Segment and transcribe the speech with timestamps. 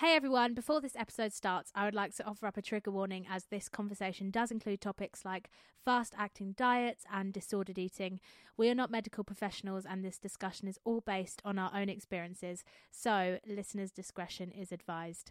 [0.00, 3.26] Hey everyone, before this episode starts, I would like to offer up a trigger warning
[3.30, 5.48] as this conversation does include topics like
[5.86, 8.20] fast acting diets and disordered eating.
[8.58, 12.62] We are not medical professionals and this discussion is all based on our own experiences,
[12.90, 15.30] so listeners' discretion is advised.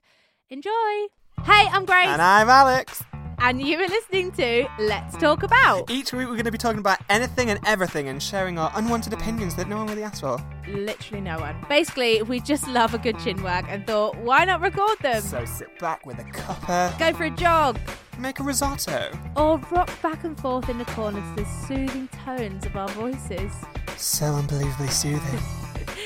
[0.50, 1.10] Enjoy!
[1.44, 3.04] Hey, I'm Grace, And I'm Alex.
[3.40, 5.90] and you are listening to Let's Talk About.
[5.92, 9.14] Each week we're going to be talking about anything and everything and sharing our unwanted
[9.14, 10.38] opinions that no one really asked for.
[10.68, 11.56] Literally no one.
[11.70, 15.22] Basically, we just love a good chin wag and thought, why not record them?
[15.22, 17.78] So sit back with a cuppa, Go for a jog,
[18.18, 19.12] make a risotto.
[19.36, 23.52] or rock back and forth in the corner to the soothing tones of our voices.
[23.98, 25.40] So unbelievably soothing.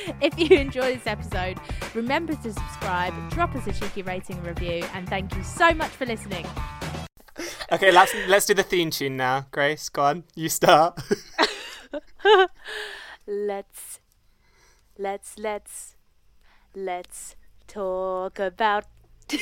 [0.22, 1.60] If you enjoy this episode,
[1.94, 5.92] remember to subscribe, drop us a cheeky rating and review, and thank you so much
[5.92, 6.46] for listening.
[7.72, 9.48] okay, let's let's do the theme tune now.
[9.52, 10.24] Grace, go on.
[10.36, 11.00] You start.
[13.32, 14.00] Let's,
[14.98, 15.96] let's, let's,
[16.74, 17.36] let's
[17.68, 18.86] talk about.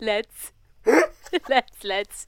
[0.00, 0.52] let's,
[1.48, 2.26] let's, let's,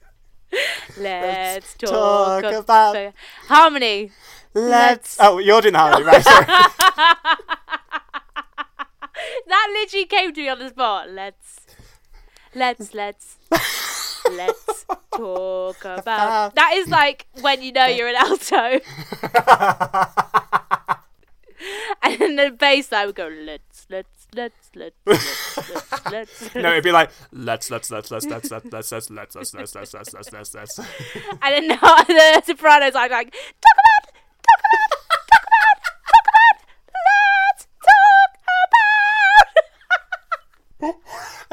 [0.97, 3.13] let's talk, talk about-
[3.47, 4.11] harmony.
[4.53, 5.17] Let's.
[5.19, 6.23] Oh, you're doing the harmony, right?
[6.23, 6.45] Sorry.
[9.47, 11.09] That literally came to me on the spot.
[11.09, 11.59] Let's,
[12.55, 13.37] let's, let's,
[14.31, 16.55] let's talk about.
[16.55, 18.79] That is like when you know you're an alto,
[22.03, 23.27] and then the bass line would go.
[23.27, 26.55] Let's, let's, let's, let's, let's, let's, let's.
[26.55, 29.93] no, it'd be like let's let's let's let's let's let's let's let's let's let's let's
[29.93, 30.89] let's let's let's and
[31.41, 33.82] then the, sopranos are like, talk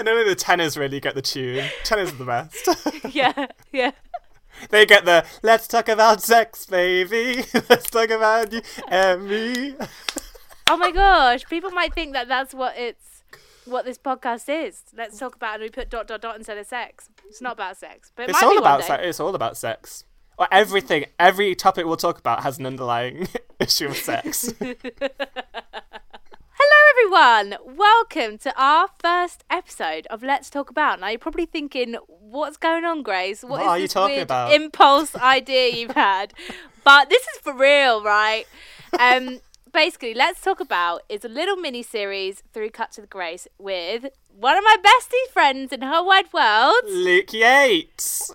[0.01, 1.69] And only the tenors really get the tune.
[1.85, 2.69] Tenors are the best.
[3.15, 3.91] yeah, yeah.
[4.71, 7.45] they get the let's talk about sex, baby.
[7.69, 9.75] Let's talk about you and me.
[10.71, 13.23] Oh my gosh, people might think that that's what it's,
[13.67, 14.85] what this podcast is.
[14.97, 17.11] Let's talk about, and we put dot dot dot instead of sex.
[17.29, 19.03] It's not about sex, but it It's might all be one about sex.
[19.05, 20.05] It's all about sex.
[20.41, 23.29] Or everything, every topic we'll talk about has an underlying
[23.61, 24.55] issue of sex.
[24.59, 24.75] Hello,
[26.93, 27.57] everyone.
[27.77, 30.99] Welcome to our first episode of Let's Talk About.
[30.99, 33.45] Now, you're probably thinking, what's going on, Grace?
[33.45, 36.33] What is are you talking weird about?" Impulse idea you've had.
[36.85, 38.47] but this is for real, right?
[38.99, 39.41] Um,
[39.75, 44.07] basically, Let's Talk About is a little mini series through Cut to the Grace with
[44.35, 46.81] one of my bestie friends in her wide world.
[46.87, 48.33] Luke Yates.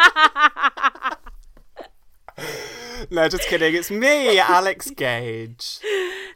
[3.10, 3.74] no, just kidding.
[3.74, 5.78] It's me, Alex Gage.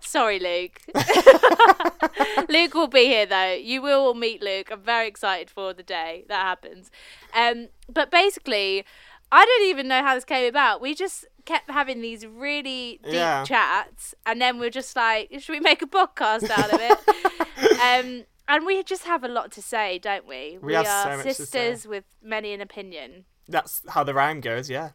[0.00, 0.80] Sorry, Luke.
[2.48, 3.54] Luke will be here though.
[3.54, 4.68] You will meet Luke.
[4.70, 6.90] I'm very excited for the day that happens.
[7.34, 8.84] Um, but basically,
[9.32, 10.80] I don't even know how this came about.
[10.80, 13.44] We just kept having these really deep Yeah.
[13.44, 17.80] chats, and then we're just like, should we make a podcast out of it?
[18.06, 20.58] um, and we just have a lot to say, don't we?
[20.60, 23.24] We have are so sisters with many an opinion.
[23.48, 24.90] That's how the rhyme goes, yeah.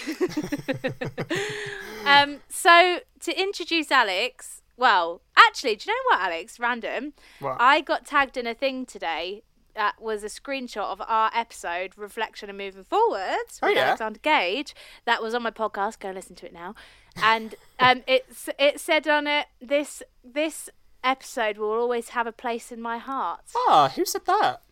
[2.06, 6.58] Um, so to introduce Alex, well, actually, do you know what, Alex?
[6.58, 7.12] Random.
[7.40, 7.58] What?
[7.60, 9.42] I got tagged in a thing today
[9.74, 13.88] that was a screenshot of our episode, Reflection and Moving Forwards, Oh, with yeah?
[13.88, 14.74] Alexander Gage.
[15.04, 15.98] That was on my podcast.
[16.00, 16.74] Go and listen to it now.
[17.22, 20.70] And um, it's it said on it this this
[21.04, 23.42] episode will always have a place in my heart.
[23.54, 24.62] Oh, who said that?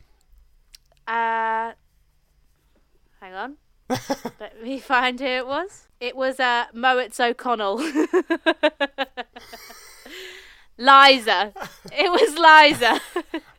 [1.06, 1.75] Uh,
[3.21, 3.56] hang on.
[4.41, 5.88] Let me find who it was.
[6.00, 6.66] It was uh,
[7.21, 7.77] O'Connell.
[10.78, 11.53] Liza.
[11.92, 13.01] It was Liza.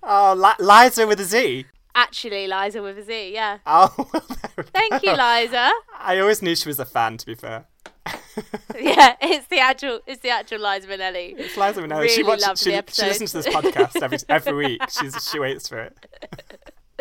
[0.04, 1.66] Oh, Li- Liza with a Z.
[1.96, 3.58] Actually, Liza with a Z, yeah.
[3.66, 5.12] Oh, well, there we Thank you.
[5.12, 5.72] Liza.
[5.98, 7.66] I always knew she was a fan, to be fair.
[8.80, 11.34] Yeah, it's the actual it's the actual Liza Minnelli.
[11.38, 12.02] It's Liza Minnelli.
[12.02, 14.82] Really she watches, she, she listens to this podcast every every week.
[14.90, 15.98] She's she waits for it.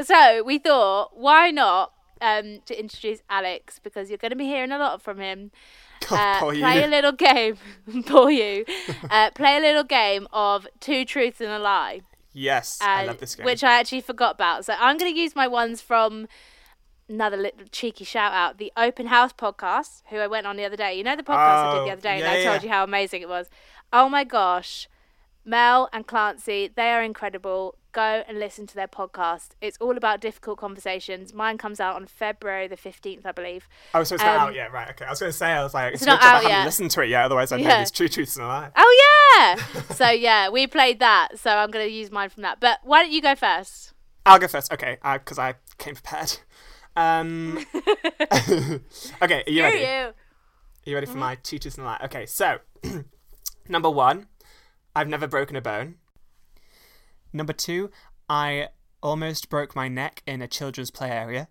[0.03, 4.73] So we thought, why not um, to introduce Alex because you're going to be hearing
[4.73, 5.51] a lot from him.
[6.09, 6.85] God, Uh, play you.
[6.85, 7.57] a little game,
[8.07, 8.65] for you.
[9.11, 12.01] Uh, play a little game of two truths and a lie.
[12.33, 13.47] Yes, uh, I love this game.
[13.47, 14.65] which I actually forgot about.
[14.67, 16.29] So I'm going to use my ones from
[17.09, 20.77] another little cheeky shout out, the Open House podcast, who I went on the other
[20.77, 20.95] day.
[20.95, 22.63] You know the podcast I did Oh, the other day, yeah, and I told yeah.
[22.65, 23.49] you how amazing it was.
[23.93, 24.89] Oh my gosh,
[25.45, 27.77] Mel and Clancy, they are incredible.
[27.97, 29.53] Go and listen to their podcast.
[29.63, 31.33] It's all about difficult conversations.
[31.33, 33.67] Mine comes out on February the 15th, I believe.
[33.95, 34.91] Oh, so it's not Um, out yet, right?
[34.91, 35.07] Okay.
[35.07, 36.51] I was going to say, I was like, it's, not good job I out haven't
[36.59, 36.65] yet.
[36.67, 37.79] listened to it yet, otherwise I'd know Yeah.
[37.79, 38.71] these true truths and a lie.
[38.77, 39.83] Oh, yeah.
[39.95, 41.39] so, yeah, we played that.
[41.39, 42.61] So I'm going to use mine from that.
[42.61, 43.95] But why don't you go first?
[44.27, 46.37] I'll go first, okay, because I came prepared.
[46.97, 47.65] Um,
[49.23, 49.79] okay, are you ready?
[49.79, 49.85] you.
[49.87, 50.15] Are
[50.85, 52.01] you ready for my two truths and a lie?
[52.05, 52.59] Okay, so
[53.71, 54.27] number one,
[54.95, 55.95] I've never broken a bone.
[57.33, 57.91] Number two,
[58.29, 58.69] I
[59.03, 61.49] almost broke my neck in a children's play area.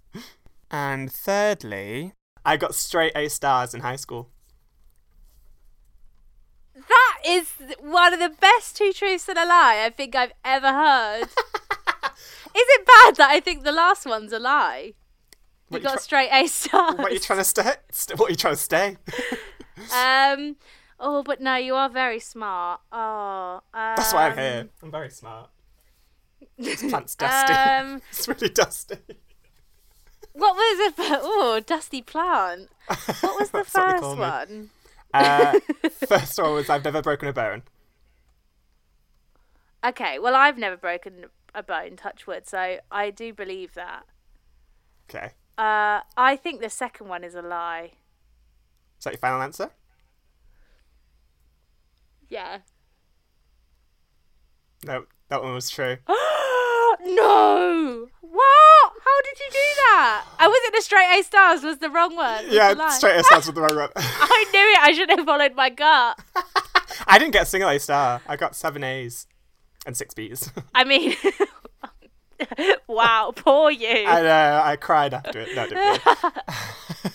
[0.70, 2.12] and thirdly,
[2.44, 4.30] I got straight A stars in high school.
[6.74, 7.50] That is
[7.80, 11.22] one of the best two truths and a lie I think I've ever heard.
[11.24, 11.28] is
[12.54, 14.94] it bad that I think the last one's a lie?
[15.70, 16.94] You got try- straight A stars.
[16.96, 17.72] What are you trying to stay?
[17.90, 18.96] st- What are you trying to stay?
[19.94, 20.56] Um.
[21.00, 22.80] Oh, but no, you are very smart.
[22.90, 23.60] Oh.
[23.72, 24.68] Um, That's why I'm here.
[24.82, 25.50] I'm very smart.
[26.58, 27.52] This plant's dusty.
[27.52, 28.02] Um.
[28.10, 28.96] it's really dusty.
[30.32, 32.68] What was the fir- oh dusty plant?
[33.20, 34.20] What was the That's what first call me.
[34.20, 34.70] one?
[35.14, 35.58] Uh,
[36.06, 37.62] first one was I've never broken a bone.
[39.84, 40.18] Okay.
[40.18, 41.96] Well, I've never broken a bone.
[41.96, 42.46] Touch wood.
[42.48, 44.04] So I do believe that.
[45.08, 45.30] Okay.
[45.56, 47.92] Uh, I think the second one is a lie.
[48.98, 49.70] Is that your final answer?
[52.28, 52.58] Yeah.
[54.84, 55.96] No, that one was true.
[56.08, 58.06] no.
[58.20, 58.92] What?
[59.04, 60.24] How did you do that?
[60.38, 62.44] I was it the straight A stars was the wrong one.
[62.50, 63.88] yeah, straight A stars with the wrong one.
[63.96, 64.78] I knew it.
[64.80, 66.20] I should have followed my gut.
[67.06, 68.20] I didn't get a single A star.
[68.26, 69.26] I got seven A's
[69.86, 70.50] and six B's.
[70.74, 71.14] I mean,
[72.86, 74.04] wow, poor you.
[74.06, 74.62] I know.
[74.64, 75.56] I cried after it.
[75.56, 77.14] No, I didn't really.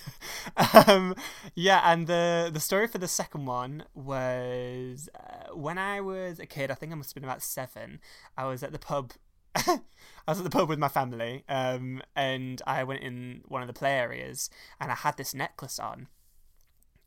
[0.88, 1.16] um,
[1.56, 6.46] yeah, and the the story for the second one was uh, when I was a
[6.46, 6.70] kid.
[6.70, 8.00] I think I must have been about seven.
[8.38, 9.14] I was at the pub.
[9.56, 9.82] I
[10.28, 13.74] was at the pub with my family, um, and I went in one of the
[13.74, 16.08] play areas, and I had this necklace on.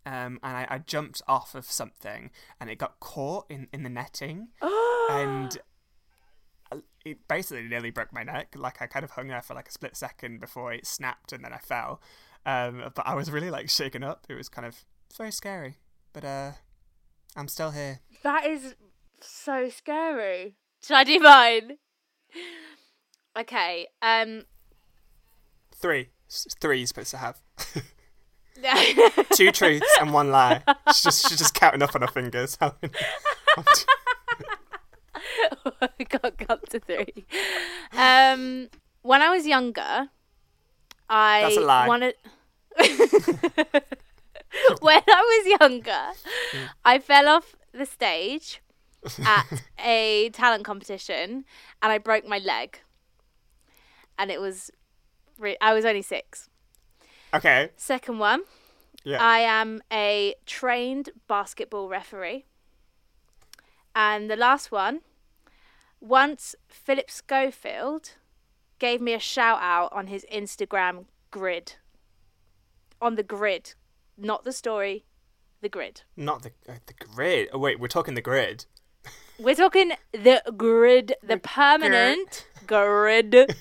[0.04, 3.88] Um, and I, I jumped off of something, and it got caught in, in the
[3.88, 4.48] netting,
[5.10, 5.58] and
[7.04, 8.54] it basically nearly broke my neck.
[8.56, 11.44] Like I kind of hung there for like a split second before it snapped and
[11.44, 12.00] then I fell.
[12.46, 14.24] Um, but I was really like shaken up.
[14.28, 14.84] It was kind of
[15.18, 15.76] very scary.
[16.12, 16.52] But uh,
[17.36, 18.00] I'm still here.
[18.22, 18.74] that is
[19.20, 20.54] so scary.
[20.82, 21.76] Should I do mine?
[23.38, 23.88] Okay.
[24.00, 24.44] Um.
[25.74, 27.38] Three, S- three you're supposed to have.
[29.34, 30.62] Two truths and one lie.
[30.88, 32.56] She's just she's just counting up on her fingers.
[32.60, 32.94] How many-
[35.98, 37.26] we got up to three.
[37.92, 38.68] Um,
[39.02, 40.08] when I was younger,
[41.08, 41.86] I That's a lie.
[41.88, 42.14] wanted.
[44.80, 46.12] when I was younger,
[46.52, 46.68] mm.
[46.84, 48.60] I fell off the stage
[49.24, 49.44] at
[49.78, 51.44] a talent competition,
[51.82, 52.80] and I broke my leg.
[54.18, 54.70] And it was,
[55.38, 56.48] re- I was only six.
[57.34, 57.70] okay.
[57.76, 58.42] Second one,
[59.04, 59.18] Yeah.
[59.20, 62.46] I am a trained basketball referee.
[63.94, 65.00] And the last one,
[66.00, 68.12] once Philip Schofield
[68.78, 71.74] gave me a shout out on his Instagram grid.
[73.00, 73.74] On the grid,
[74.16, 75.04] not the story,
[75.60, 76.02] the grid.
[76.16, 77.48] Not the uh, the grid.
[77.52, 78.66] Oh wait, we're talking the grid.
[79.38, 83.34] We're talking the grid, the permanent grid.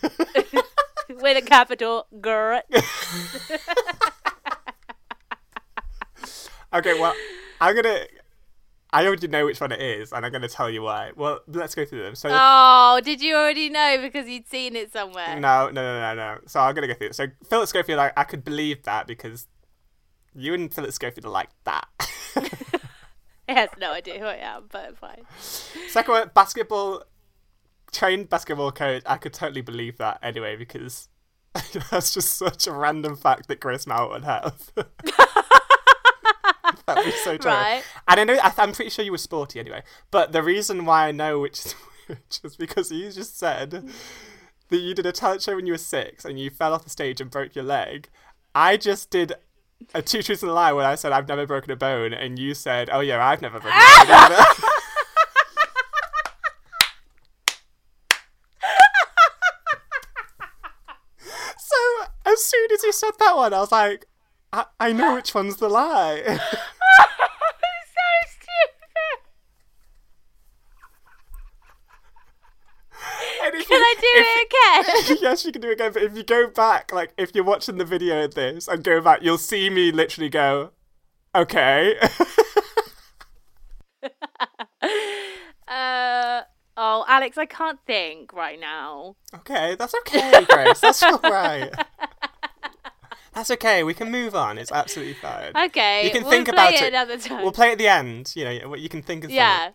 [1.10, 2.64] With a capital grid.
[6.74, 7.14] Okay, well,
[7.62, 8.00] I'm gonna.
[8.96, 11.12] I already know which one it is, and I'm gonna tell you why.
[11.16, 12.16] Well, let's go through them.
[12.16, 15.40] So, Oh, did you already know because you'd seen it somewhere?
[15.40, 16.40] no, no, no, no, no.
[16.48, 17.16] So I'm gonna go through it.
[17.16, 19.48] So Philip Schofield, I, I could believe that because
[20.34, 21.88] you and Philip Schofield are like that.
[23.48, 25.24] He has no idea who I am, but fine.
[25.40, 27.04] Second one, basketball
[27.92, 29.04] trained basketball coach.
[29.06, 31.10] I could totally believe that anyway because
[31.92, 34.72] that's just such a random fact that Chris Mount would have.
[36.96, 37.52] That'd be so true.
[37.52, 37.84] Right.
[38.08, 39.84] And I know I, I'm pretty sure you were sporty anyway.
[40.12, 41.74] But the reason why I know which is
[42.08, 43.90] which is because you just said
[44.70, 46.90] that you did a talent show when you were six and you fell off the
[46.90, 48.10] stage and broke your leg.
[48.54, 49.34] I just did
[49.94, 52.40] a two truths and a lie when I said I've never broken a bone, and
[52.40, 54.46] you said, "Oh yeah, I've never broken a bone." either."
[61.58, 61.76] so
[62.26, 64.06] as soon as you said that one, I was like,
[64.54, 66.22] I, I know which one's the lie.
[66.26, 66.36] so
[68.28, 69.20] stupid.
[73.44, 74.50] And if Can you- I do if- it
[75.06, 75.18] again?
[75.22, 75.92] yes, you can do it again.
[75.94, 79.02] But if you go back, like if you're watching the video of this and go
[79.02, 80.72] back, you'll see me literally go,
[81.34, 81.96] "Okay."
[85.68, 86.42] Uh
[86.78, 89.16] oh, Alex, I can't think right now.
[89.34, 90.80] Okay, that's okay, Grace.
[90.80, 91.72] That's all right.
[93.34, 93.84] That's okay.
[93.84, 94.58] We can move on.
[94.58, 95.52] It's absolutely fine.
[95.66, 96.88] Okay, You can we'll think play about it it.
[96.88, 97.42] another time.
[97.42, 98.32] We'll play at the end.
[98.34, 99.30] You know, what you can think of.
[99.30, 99.36] something.
[99.36, 99.72] yeah,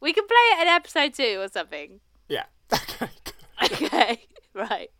[0.00, 2.00] we can play it in episode two or something.
[2.28, 2.44] Yeah.
[2.70, 3.08] Okay.
[3.64, 4.20] Okay,
[4.70, 4.90] right.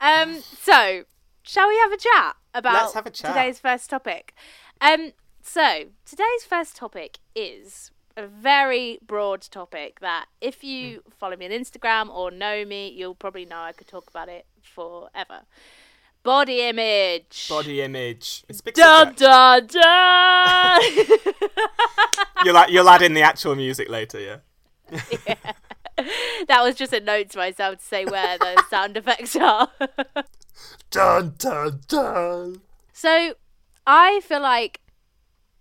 [0.00, 1.04] Um, so
[1.42, 3.32] shall we have a chat about have a chat.
[3.34, 4.34] today's first topic?
[4.80, 11.10] Um, so today's first topic is a very broad topic that if you Hmm.
[11.18, 14.46] follow me on Instagram or know me, you'll probably know I could talk about it
[14.62, 15.42] forever.
[16.24, 17.46] Body image.
[17.48, 18.44] Body image.
[18.48, 20.78] It's big Da da da.
[22.44, 24.36] You'll, add- you'll add in the actual music later, yeah?
[25.26, 25.52] yeah.
[26.48, 29.70] that was just a note to myself to say where the sound effects are.
[30.90, 32.60] Dun dun dun.
[32.92, 33.34] So
[33.86, 34.80] I feel like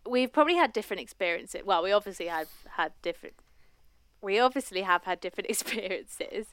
[0.07, 1.61] we've probably had different experiences.
[1.65, 3.35] Well, we obviously have had different.
[4.21, 6.47] We obviously have had different experiences,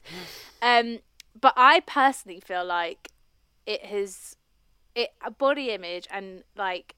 [0.61, 0.99] um,
[1.39, 3.09] but I personally feel like
[3.65, 4.35] it has
[4.93, 6.95] it body image and like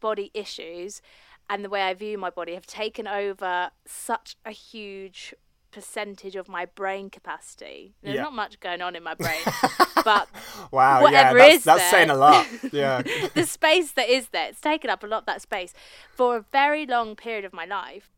[0.00, 1.02] body issues
[1.50, 5.34] and the way I view my body have taken over such a huge
[5.70, 7.94] percentage of my brain capacity.
[8.02, 8.22] There's Yeah.
[8.22, 9.40] not much going on in my brain,
[10.04, 10.28] but
[10.70, 11.90] Wow, Whatever yeah, that's, is that's there.
[11.90, 12.46] saying a lot.
[12.72, 13.02] Yeah.
[13.34, 15.74] the space that is there, it's taken up a lot of that space
[16.14, 18.10] for a very long period of my life.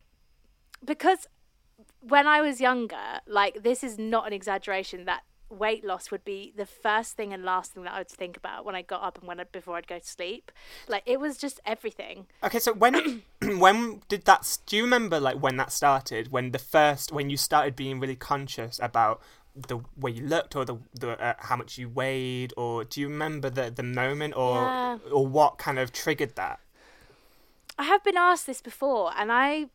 [0.84, 1.26] Because
[2.00, 6.52] when I was younger, like this is not an exaggeration that weight loss would be
[6.56, 9.18] the first thing and last thing that I would think about when I got up
[9.18, 10.50] and when I, before I'd go to sleep.
[10.88, 12.26] Like it was just everything.
[12.42, 13.22] Okay, so when
[13.58, 14.58] when did that?
[14.66, 16.30] Do you remember like when that started?
[16.30, 19.20] When the first when you started being really conscious about
[19.68, 23.08] the way you looked or the the uh, how much you weighed, or do you
[23.08, 24.98] remember the the moment or Yeah.
[25.12, 26.60] or what kind of triggered that?
[27.78, 29.66] I have been asked this before, and I,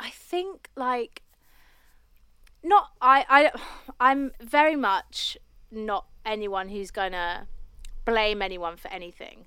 [0.00, 1.20] I think like,
[2.62, 3.50] not I I
[4.00, 5.36] I'm very much
[5.70, 7.46] not anyone who's gonna
[8.04, 9.46] blame anyone for anything,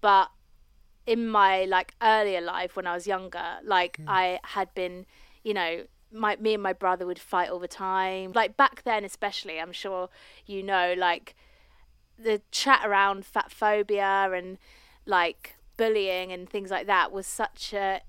[0.00, 0.30] but
[1.06, 4.04] in my like earlier life when I was younger, like mm.
[4.06, 5.06] I had been,
[5.42, 5.84] you know.
[6.14, 8.32] My, me and my brother would fight all the time.
[8.32, 10.10] Like back then, especially, I'm sure
[10.44, 11.34] you know, like
[12.18, 14.58] the chat around fat phobia and
[15.06, 18.02] like bullying and things like that was such a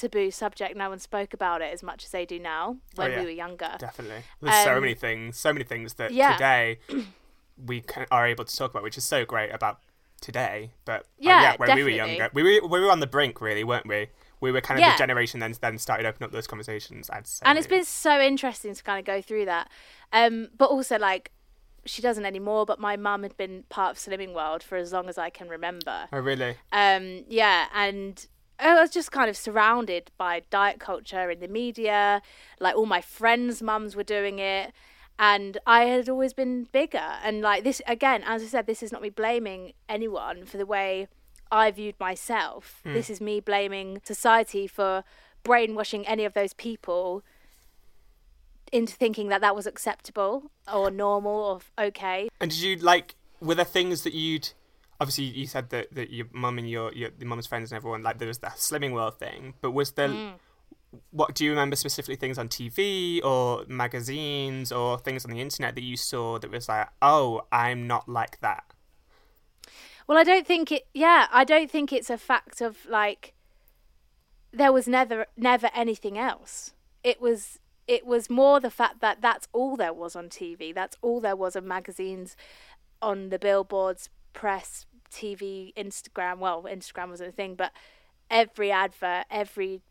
[0.00, 0.76] taboo subject.
[0.76, 3.18] No one spoke about it as much as they do now when Oh, yeah.
[3.20, 3.76] we were younger.
[3.78, 6.32] Definitely, there's so Um, many things, so many things that yeah.
[6.32, 6.78] today
[7.66, 9.78] we can, are able to talk about, which is so great about
[10.20, 10.70] today.
[10.84, 13.40] But uh, Yeah, yeah, when we were younger, we were we were on the brink,
[13.40, 14.08] really, weren't we?
[14.40, 14.92] We were kind of Yeah.
[14.92, 17.10] the generation then then started opening up those conversations.
[17.10, 19.70] I'd say, and it's been so interesting to kind of go through that.
[20.12, 21.30] Um, but also like
[21.84, 22.64] she doesn't anymore.
[22.66, 25.48] But my mum had been part of Slimming World for as long as I can
[25.48, 26.08] remember.
[26.12, 26.56] Oh, really?
[26.72, 28.26] Um, yeah, and
[28.60, 32.22] I was just kind of surrounded by diet culture in the media.
[32.58, 34.72] Like all my friends' mums were doing it,
[35.18, 36.98] and I had always been bigger.
[37.22, 40.66] And like this again, as I said, this is not me blaming anyone for the
[40.66, 41.08] way
[41.50, 42.80] I viewed myself.
[42.84, 42.94] Hmm.
[42.94, 45.04] This is me blaming society for
[45.42, 47.22] brainwashing any of those people
[48.72, 52.28] into thinking that that was acceptable or normal or okay.
[52.40, 53.14] And did you like?
[53.40, 54.50] Were there things that you'd?
[55.00, 58.02] Obviously, you said that, that your mum and your your, your mum's friends and everyone
[58.02, 59.54] like there was that slimming world thing.
[59.60, 60.08] But was there?
[60.08, 60.34] Mm.
[61.12, 62.16] What do you remember specifically?
[62.16, 66.68] Things on TV or magazines or things on the internet that you saw that was
[66.68, 68.64] like, oh, I'm not like that.
[70.06, 70.86] Well, I don't think it.
[70.92, 73.34] Yeah, I don't think it's a fact of like
[74.52, 76.72] there was never never anything else.
[77.04, 80.74] It was it was more the fact that that's all there was on TV.
[80.74, 82.36] That's all there was of magazines,
[83.02, 86.38] on the billboards, press, TV, Instagram.
[86.38, 87.72] Well, Instagram wasn't a thing, but
[88.30, 89.82] every advert, every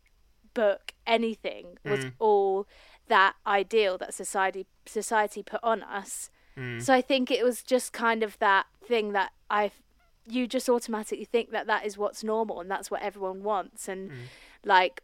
[0.54, 2.12] book, anything was mm.
[2.18, 2.66] all
[3.08, 6.30] that ideal that society society put on us.
[6.56, 6.82] Mm.
[6.82, 9.72] So I think it was just kind of that thing that I,
[10.26, 14.10] you just automatically think that that is what's normal and that's what everyone wants and
[14.10, 14.14] mm.
[14.64, 15.02] like,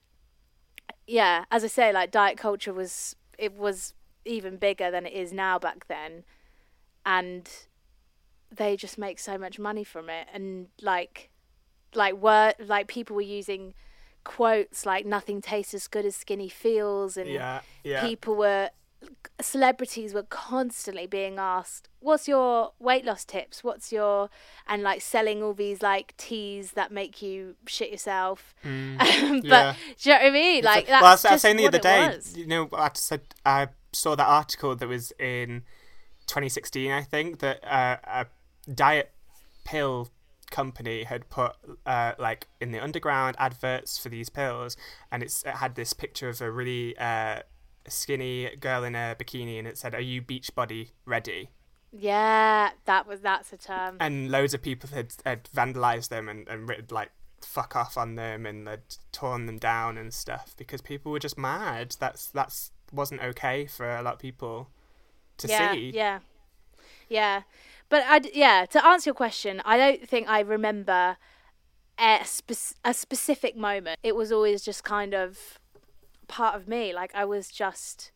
[1.06, 3.94] yeah, as I say, like diet culture was it was
[4.24, 6.24] even bigger than it is now back then,
[7.04, 7.48] and
[8.54, 11.30] they just make so much money from it and like,
[11.94, 13.72] like word like people were using
[14.24, 18.02] quotes like nothing tastes as good as skinny feels and Yeah, yeah.
[18.02, 18.70] people were
[19.40, 24.30] celebrities were constantly being asked what's your weight loss tips what's your
[24.66, 29.44] and like selling all these like teas that make you shit yourself but Mm.
[29.44, 29.74] yeah.
[29.98, 31.56] do you know what i mean like that's well, I was, I was just saying
[31.58, 32.36] the other day, was.
[32.36, 35.62] you know, I said I saw that article that was in
[36.26, 38.26] 2016, I think, that uh, a
[38.72, 39.12] diet
[39.64, 40.08] pill
[40.50, 41.52] company had put
[41.84, 44.76] uh, like in the underground adverts for these pills,
[45.10, 47.40] and it's it had this picture of a really uh,
[47.88, 51.50] skinny girl in a bikini and it said, "Are you beach body ready?"
[51.92, 53.96] Yeah, that was that's a term.
[54.00, 58.16] And loads of people had, had vandalized them and, and written like "fuck off" on
[58.16, 58.80] them and they'd
[59.12, 61.96] torn them down and stuff because people were just mad.
[61.98, 64.68] That's that's wasn't okay for a lot of people
[65.38, 65.90] to yeah, see.
[65.94, 66.20] Yeah,
[67.08, 67.42] yeah,
[67.88, 68.66] but I yeah.
[68.66, 71.16] To answer your question, I don't think I remember
[71.98, 73.98] a, spe- a specific moment.
[74.02, 75.58] It was always just kind of
[76.28, 76.92] part of me.
[76.92, 78.12] Like I was just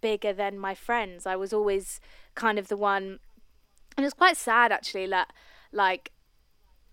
[0.00, 1.26] bigger than my friends.
[1.26, 2.00] I was always
[2.34, 3.18] kind of the one,
[3.96, 5.32] and it's quite sad actually that
[5.72, 6.12] like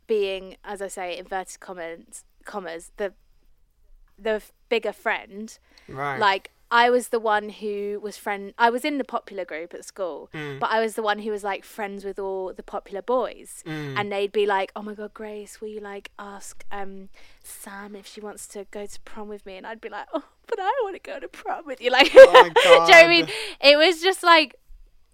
[0.07, 3.13] being, as I say, inverted commas, commas the
[4.19, 5.57] the bigger friend.
[5.87, 6.19] Right.
[6.19, 8.53] Like I was the one who was friend.
[8.57, 10.59] I was in the popular group at school, Mm.
[10.59, 13.97] but I was the one who was like friends with all the popular boys, Mm.
[13.97, 17.09] and they'd be like, "Oh my god, Grace, will you like ask um
[17.43, 20.25] Sam if she wants to go to prom with me?" And I'd be like, "Oh,
[20.47, 22.79] but I want to go to prom with you." Like, Oh my do you know
[22.79, 23.27] what I mean?
[23.61, 24.55] It was just like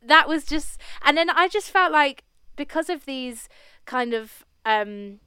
[0.01, 2.23] that was just, and then I just felt like
[2.55, 3.47] because of these
[3.85, 5.19] kind of um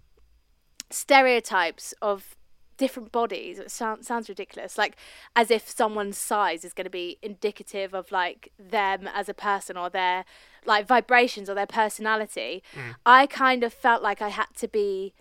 [0.91, 2.37] stereotypes of
[2.77, 4.97] different bodies it sounds sounds ridiculous like
[5.35, 9.77] as if someone's size is going to be indicative of like them as a person
[9.77, 10.25] or their
[10.67, 12.63] like vibrations or their personality.
[12.75, 12.97] Mm.
[13.05, 15.15] I kind of felt like i had to be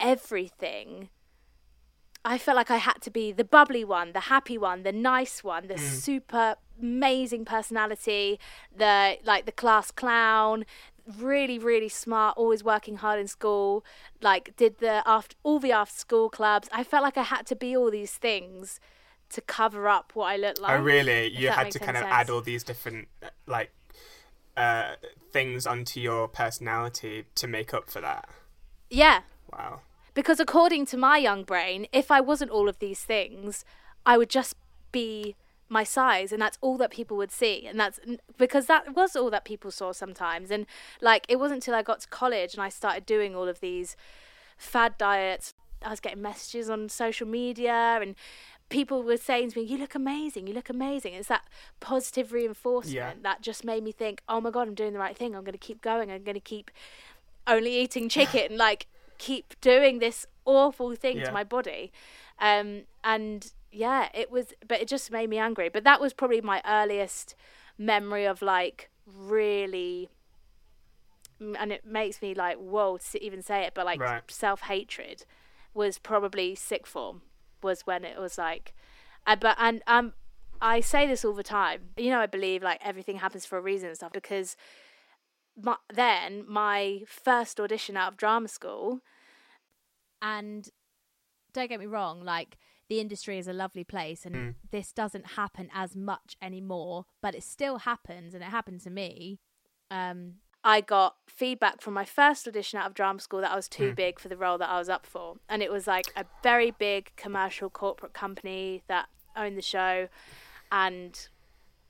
[0.00, 1.10] everything.
[2.24, 5.42] I felt like I had to be the bubbly one, the happy one, the nice
[5.42, 5.78] one, the mm.
[5.78, 8.38] super amazing personality,
[8.76, 10.66] the like the class clown,
[11.18, 13.84] really really smart, always working hard in school,
[14.20, 16.68] like did the after all the after school clubs.
[16.72, 18.80] I felt like I had to be all these things
[19.30, 20.78] to cover up what I looked like.
[20.78, 21.28] oh, really?
[21.28, 23.70] You had to kind of add all these different uh, like
[24.56, 24.94] uh,
[25.32, 28.28] things onto your personality to make up for that.
[28.90, 29.20] Yeah,
[29.52, 29.80] Wow.
[30.14, 33.64] because according to my young brain, if I wasn't all of these things,
[34.06, 34.54] I would just
[34.90, 35.36] be
[35.68, 38.00] my size and that's all that people would see and that's
[38.38, 40.64] because that was all that people saw sometimes and
[41.00, 43.96] like it wasn't until I got to college and I started doing all of these
[44.56, 48.14] fad diets I was getting messages on social media and
[48.70, 51.44] people were saying to me you look amazing you look amazing it's that
[51.80, 53.12] positive reinforcement Yeah.
[53.22, 55.52] that just made me think oh my god I'm doing the right thing I'm going
[55.52, 56.70] to keep going I'm going to keep
[57.46, 58.86] only eating chicken like
[59.18, 61.24] keep doing this awful thing Yeah.
[61.26, 61.92] to my body
[62.40, 66.40] um and yeah it was but it just made me angry but that was probably
[66.40, 67.34] my earliest
[67.76, 70.08] memory of like really
[71.40, 74.22] and it makes me like whoa to even say it but like Right.
[74.28, 75.24] self-hatred
[75.74, 77.22] was probably sixth form
[77.62, 78.74] was when it was like
[79.26, 80.12] uh, but and um
[80.60, 83.60] i say this all the time you know i believe like everything happens for a
[83.60, 84.56] reason and stuff because
[85.60, 89.00] my, then my first audition out of drama school
[90.20, 90.68] And
[91.52, 92.56] don't get me wrong, like
[92.88, 94.54] the industry is a lovely place and Mm.
[94.70, 99.38] this doesn't happen as much anymore, but it still happens and it happened to me.
[99.90, 103.68] Um I got feedback from my first audition out of drama school that I was
[103.68, 105.36] too big for the role that I was up for.
[105.48, 110.08] And it was like a very big commercial corporate company that owned the show.
[110.72, 111.28] And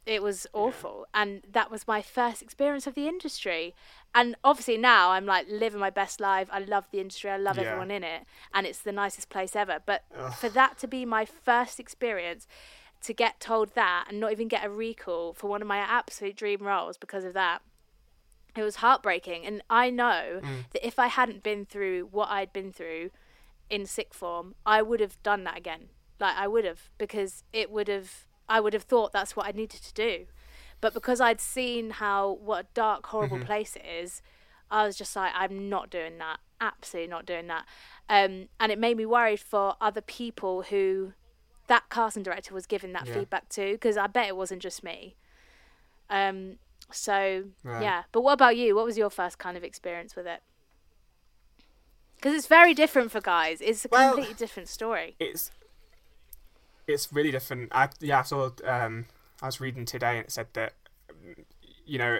[0.08, 1.06] it was awful.
[1.12, 3.74] And that was my first experience of the industry.
[4.14, 6.48] And obviously now I'm like living my best life.
[6.50, 7.30] I love the industry.
[7.30, 7.64] I love Yeah.
[7.64, 8.22] everyone in it.
[8.54, 9.80] And it's the nicest place ever.
[9.84, 10.04] But
[10.40, 12.48] for that to be my first experience,
[13.02, 16.36] to get told that and not even get a recall for one of my absolute
[16.36, 17.60] dream roles because of that,
[18.56, 19.44] it was heartbreaking.
[19.44, 20.70] And I know mm.
[20.72, 23.10] that if I hadn't been through what I'd been through
[23.68, 25.90] in sixth form, I would have done that again.
[26.18, 28.24] Like I would have, because it would have.
[28.48, 30.26] I would have thought that's what I needed to do,
[30.80, 34.22] but because I'd seen how what a dark, horrible place it is,
[34.70, 36.38] I was just like, I'm not doing that.
[36.60, 37.64] Absolutely not doing that.
[38.08, 41.12] Um, and it made me worried for other people who
[41.68, 43.14] that casting director was giving that Yeah.
[43.14, 45.16] feedback to, because I bet it wasn't just me.
[46.10, 46.58] Um,
[46.90, 47.82] so Right.
[47.82, 48.74] yeah, but what about you?
[48.74, 50.42] What was your first kind of experience with it?
[52.16, 53.60] Because it's very different for guys.
[53.60, 55.14] It's a Well- completely different story.
[55.20, 55.50] it's
[56.88, 57.68] it's really different.
[57.72, 59.06] I yeah, I saw um
[59.42, 60.74] I was reading today and it said that
[61.86, 62.18] you know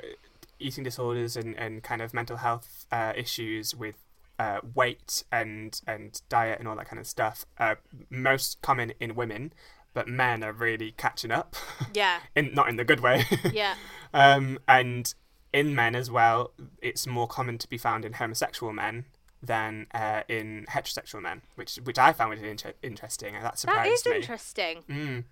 [0.61, 3.96] eating disorders and, and kind of mental health uh, issues with
[4.38, 7.78] uh, weight and and diet and all that kind of stuff are
[8.11, 9.52] most common in women,
[9.94, 11.57] but men are really catching up.
[11.92, 13.24] Yeah, in not in the good way.
[13.52, 13.74] yeah,
[14.12, 15.12] um, and
[15.52, 16.52] in men as well,
[16.83, 19.07] it's more common to be found in homosexual men
[19.42, 23.59] than uh, in heterosexual men, which which I found really inter- interesting, and that that
[23.59, 24.16] surprised is me.
[24.16, 24.83] interesting.
[24.88, 25.24] Mm.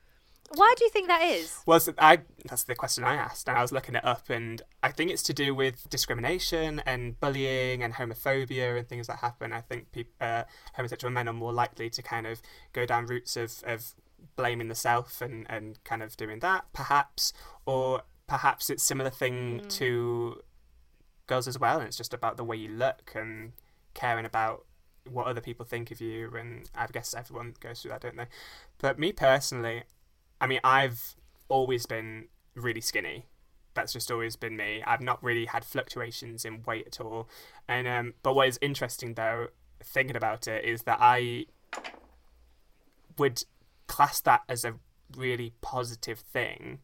[0.55, 1.59] Why do you think that is?
[1.67, 4.63] Well, so I that's the question I asked, and I was looking it up, and
[4.81, 9.53] I think it's to do with discrimination and bullying and homophobia and things that happen.
[9.53, 12.41] I think peop uh, homosexual men are more likely to kind of
[12.73, 13.95] go down routes of, of
[14.37, 17.33] blaming the self and, and kind of doing that, perhaps,
[17.67, 19.69] or perhaps it's similar thing Mm.
[19.79, 20.43] to
[21.27, 23.53] girls as well, and it's just about the way you look and
[23.97, 24.65] caring about
[25.11, 28.27] what other people think of you, and I guess everyone goes through that, don't they?
[28.79, 29.83] But me personally,
[30.41, 31.17] I mean, I've
[31.49, 33.27] always been really skinny.
[33.75, 34.83] That's just always been me.
[34.87, 37.29] I've not really had fluctuations in weight at all.
[37.69, 39.49] And um, but what is interesting though,
[39.83, 41.47] thinking about it, is that I
[43.19, 43.43] would
[43.87, 44.75] class that as a
[45.17, 46.81] really positive thing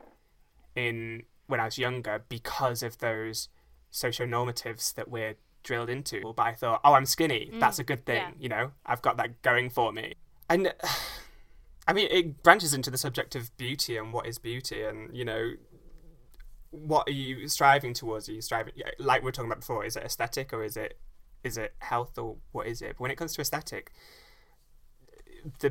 [0.75, 3.49] in when I was younger because of those
[3.91, 6.33] socio-normatives that we're drilled into.
[6.37, 7.51] But I thought, oh, I'm skinny.
[7.53, 8.17] Mm, That's a good thing.
[8.17, 8.31] yeah.
[8.39, 10.15] You know, I've got that going for me.
[10.49, 10.73] And
[11.89, 15.25] I mean, it branches into the subject of beauty and what is beauty, and you
[15.25, 15.53] know,
[16.71, 18.29] what are you striving towards?
[18.29, 19.85] Are you striving, like we are talking about before?
[19.85, 20.99] Is it aesthetic or is it
[21.43, 22.91] is it health or what is it?
[22.91, 23.91] But when it comes to aesthetic,
[25.59, 25.71] the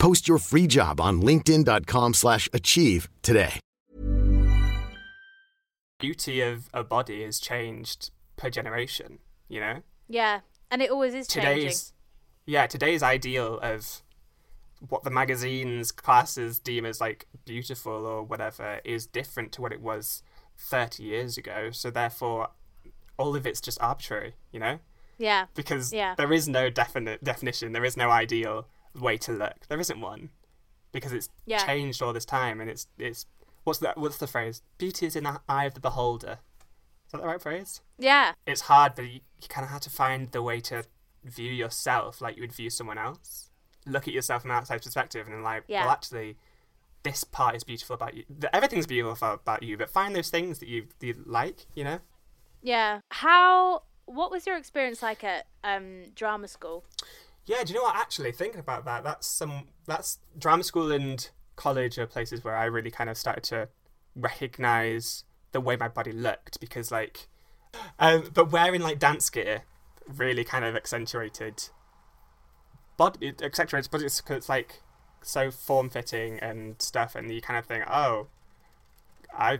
[0.00, 3.60] Post your free job on linkedin.com/achieve slash achieve today.
[5.98, 9.18] beauty of a body has changed per generation.
[9.48, 11.54] You know, Yeah, and it always is changing.
[11.56, 11.92] today's
[12.46, 14.02] yeah today's ideal of
[14.88, 19.80] what the magazines classes deem as like beautiful or whatever is different to what it
[19.82, 20.22] was
[20.56, 22.48] 30 years ago so therefore
[23.18, 24.78] all of it's just arbitrary you know
[25.18, 26.14] Yeah, because Yeah.
[26.14, 28.66] there is no definite definition there is no ideal
[28.98, 30.30] way to look there isn't one
[30.92, 31.64] because it's Yeah.
[31.64, 33.26] changed all this time and it's it's
[33.64, 36.38] what's that what's the phrase beauty is in the eye of the beholder
[37.06, 39.90] is that the right phrase yeah, it's hard, but you, you kind of have to
[39.90, 40.84] find the way to
[41.22, 43.50] view yourself like you would view someone else.
[43.84, 45.82] Look at yourself from an outside perspective, and then like, Yeah.
[45.82, 46.38] well, actually,
[47.02, 48.24] this part is beautiful about you.
[48.54, 51.66] Everything's beautiful about you, but find those things that you you like.
[51.74, 51.98] You know?
[52.62, 53.00] yeah.
[53.10, 53.82] How?
[54.06, 56.84] What was your experience like at um, drama school?
[57.50, 57.64] Yeah.
[57.64, 57.96] Do you know what?
[57.96, 62.64] Actually, thinking about that, that's some that's drama school and college are places where I
[62.66, 63.68] really kind of started to
[64.14, 67.26] recognize the way my body looked because like,
[67.98, 69.62] um, but wearing like dance gear
[70.06, 71.68] really kind of accentuated
[72.96, 74.82] body it accentuates but it's, 'cause it's like
[75.22, 78.26] so form fitting and stuff and you kind of think oh
[79.36, 79.58] i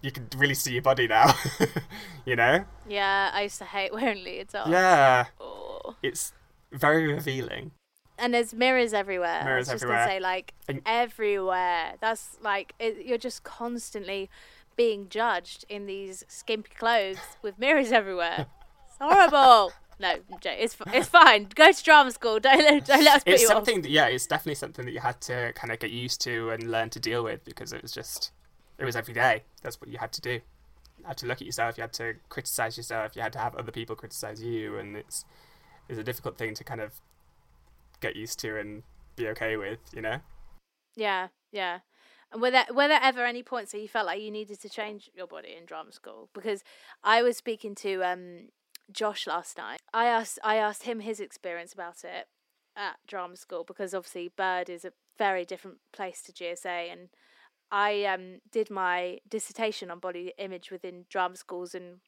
[0.00, 1.32] you can really see your body now
[2.24, 4.68] you know Yeah, I used to hate wearing leotards.
[4.70, 5.94] yeah Oh.
[6.02, 6.32] it's
[6.74, 7.70] very revealing
[8.18, 9.42] And there's mirrors everywhere.
[9.44, 10.06] Mirrors I was just everywhere.
[10.06, 11.94] gonna say, like And- everywhere.
[12.00, 14.30] That's like it, you're just constantly
[14.76, 18.46] being judged in these skimpy clothes with mirrors everywhere.
[18.88, 19.72] It's horrible.
[19.98, 21.48] No, it's it's fine.
[21.52, 22.38] Go to drama school.
[22.38, 23.54] Don't let, don't let us put it's you off.
[23.54, 26.50] something that, yeah it's definitely something that you had to kind of get used to
[26.50, 28.30] and learn to deal with because it was just
[28.78, 30.30] it was every day that's what you had to do
[30.98, 33.54] you had to look at yourself you had to criticize yourself you had to have
[33.56, 35.24] other people criticize you and it's
[35.88, 36.92] it's a difficult thing to kind of
[38.00, 38.82] get used to and
[39.16, 40.18] be okay with you know
[40.96, 41.80] Yeah, yeah.
[42.32, 44.68] And were there were there ever any points that you felt like you needed to
[44.68, 46.28] change your body in drama school?
[46.34, 46.62] Because
[47.02, 48.48] I was speaking to um
[48.92, 49.80] Josh last night.
[49.92, 52.26] I asked I asked him his experience about it
[52.76, 57.08] at drama school because obviously Bird is a very different place to GSA and
[57.70, 62.00] I um did my dissertation on body image within drama schools and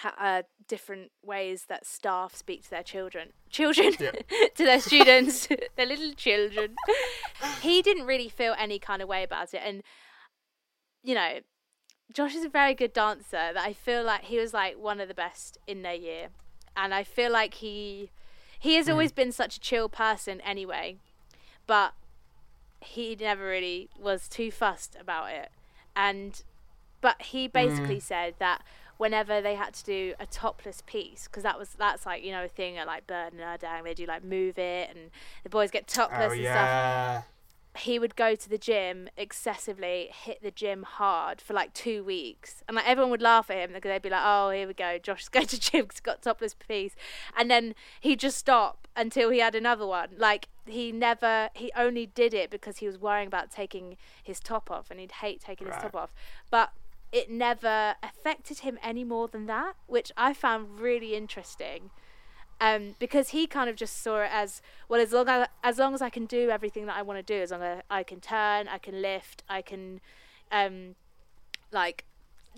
[0.00, 4.10] ha- uh, different ways that staff speak to their children, children, Yeah.
[4.54, 6.76] to their students, their little children.
[7.62, 9.82] he didn't really feel any kind of way about it, and
[11.02, 11.38] you know,
[12.12, 13.52] Josh is a very good dancer.
[13.54, 16.28] That I feel like he was like one of the best in their year,
[16.76, 18.10] and I feel like he
[18.58, 20.96] he has always been such a chill person anyway,
[21.66, 21.94] but
[22.80, 25.50] he never really was too fussed about it,
[25.94, 26.42] and
[27.00, 28.62] but he basically said that
[28.98, 32.44] whenever they had to do a topless piece because that was that's like you know
[32.44, 35.10] a thing at like Bird and Urdang they do like move it and
[35.42, 37.24] the boys get oh, topless oh and stuff.
[37.78, 42.62] he would go to the gym excessively, hit the gym hard for like two weeks,
[42.66, 44.98] and like everyone would laugh at him because they'd be like, "Oh, here we go,
[44.98, 46.96] Josh's going to gym 'cause he's got topless piece,"
[47.36, 50.08] and then he'd just stop until he had another one.
[50.16, 54.70] Like he never, he only did it because he was worrying about taking his top
[54.70, 56.14] off, and he'd hate taking his top off,
[56.50, 56.72] but
[57.12, 61.90] it never affected him any more than that, which I found really interesting.
[62.60, 65.92] Um, because he kind of just saw it as well as long as as long
[65.92, 68.20] as I can do everything that I want to do, as long as I can
[68.20, 70.00] turn, I can lift, I can,
[70.50, 70.94] um,
[71.70, 72.04] like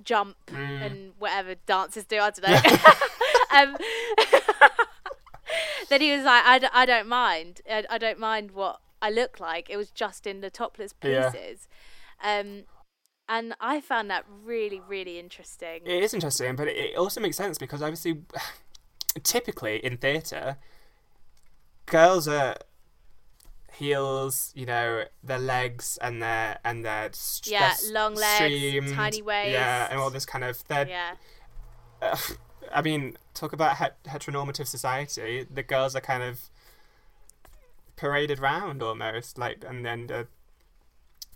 [0.05, 0.87] jump Mm.
[0.87, 2.21] and whatever dances do.
[2.21, 2.93] I don't know.
[3.51, 3.77] um,
[5.89, 7.61] then he was like, I, d- I don't mind.
[7.69, 9.69] I, I don't mind what I look like.
[9.71, 11.31] It was just in the topless Yeah.
[11.31, 11.69] pieces.
[12.23, 12.65] Um,
[13.29, 15.81] and I found that really, really interesting.
[15.85, 18.23] It is interesting, but it also makes sense because obviously,
[19.23, 20.57] typically in theatre,
[21.87, 22.57] girls are
[23.73, 28.95] heels, you know, their legs and their and their st- Yeah, their long legs, streamed,
[28.95, 30.63] tiny yeah, and all this kind of.
[30.71, 31.15] Yeah.
[32.03, 32.17] uh,
[32.73, 35.47] I mean, talk about het- heteronormative society.
[35.49, 36.51] The girls are kind of
[37.97, 40.25] paraded round almost, like, and then uh,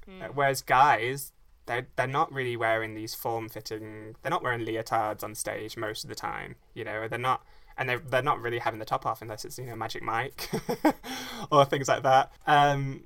[0.05, 0.21] Hmm.
[0.23, 1.31] uh, whereas guys,
[1.67, 4.17] they they're not really wearing these form fitting.
[4.23, 6.57] They're not wearing leotards on stage most of the time.
[6.75, 7.45] You know, they're not.
[7.79, 10.51] And they're, they're not really having the top off unless it's you know Magic Mike
[11.51, 12.31] or things like that.
[12.47, 13.05] Um,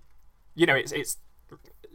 [0.55, 1.19] you know, it's it's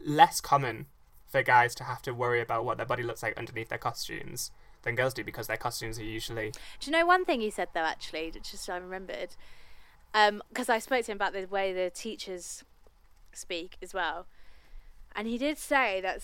[0.04, 0.86] less common
[1.28, 4.50] for guys to have to worry about what their body looks like underneath their costumes
[4.82, 7.68] than girls do because their costumes are usually Do you know one thing he said
[7.74, 7.80] though?
[7.80, 9.36] Actually, just I remembered,
[10.14, 12.64] um, because I spoke to him about the way the teachers
[13.32, 14.26] speak as well,
[15.14, 16.22] and he did say that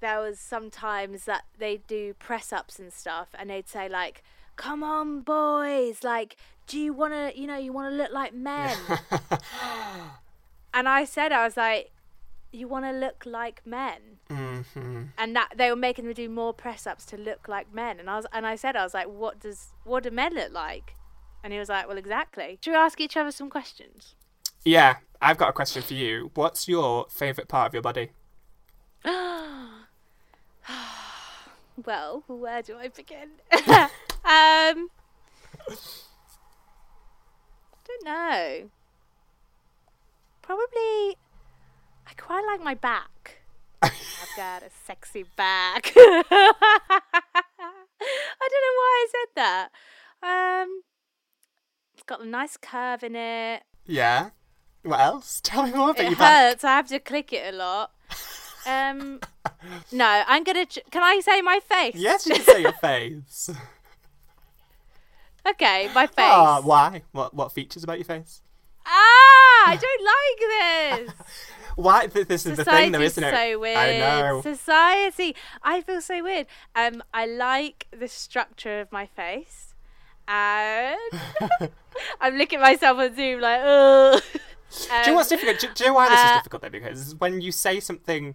[0.00, 4.22] there was sometimes that they do press ups and stuff, and they'd say like,
[4.56, 6.04] "Come on, boys!
[6.04, 7.38] Like, do you want to?
[7.38, 8.76] You know, you want to look like men?"
[10.74, 11.92] and I said, I was like,
[12.52, 14.56] "You want to look like men?" hmm
[15.18, 17.98] and that they were making them do more press ups to look like men.
[17.98, 20.52] And I was and I said I was like, what does what do men look
[20.52, 20.94] like?
[21.42, 22.58] And he was like, well, exactly.
[22.60, 24.14] Should we ask each other some questions?
[24.66, 26.32] Yeah, I've got a question for you.
[26.34, 28.10] What's your favourite part of your body?
[31.84, 33.28] Well, where do I begin?
[33.52, 34.88] um,
[37.84, 38.70] don't know.
[40.40, 41.18] Probably,
[42.06, 43.42] I quite like my back.
[43.82, 43.92] I've
[44.38, 45.92] got a sexy back.
[45.96, 46.22] I
[48.40, 49.68] don't know why I said that.
[50.22, 50.80] Um,
[51.92, 53.62] it's got a nice curve in it.
[53.84, 54.30] Yeah.
[54.86, 55.40] What else?
[55.42, 56.50] Tell me more about It your back.
[56.52, 56.64] hurts.
[56.64, 57.90] I have to click it a lot.
[58.66, 59.20] Um,
[59.92, 60.66] no, I'm gonna.
[60.66, 61.94] Ch- can I say my face?
[61.96, 63.50] Yes, you can say your face.
[65.48, 66.14] Okay, my face.
[66.18, 67.02] Ah, why?
[67.12, 68.42] What what features about your face?
[68.84, 71.26] Ah, I don't like this.
[71.76, 72.06] Why?
[72.08, 73.52] Th- This is the thing, though, Society's isn't it?
[73.52, 73.76] so weird.
[73.78, 74.40] I know.
[74.42, 75.36] Society.
[75.62, 76.46] I feel so weird.
[76.74, 79.74] Um, I like the structure of my face,
[80.26, 80.98] and
[82.20, 83.60] I'm looking at myself on Zoom like,
[84.72, 84.78] ugh.
[84.88, 85.60] do you know what's Um, difficult?
[85.60, 86.70] Do, do you know why this is uh, difficult though?
[86.70, 88.34] Because when you say something,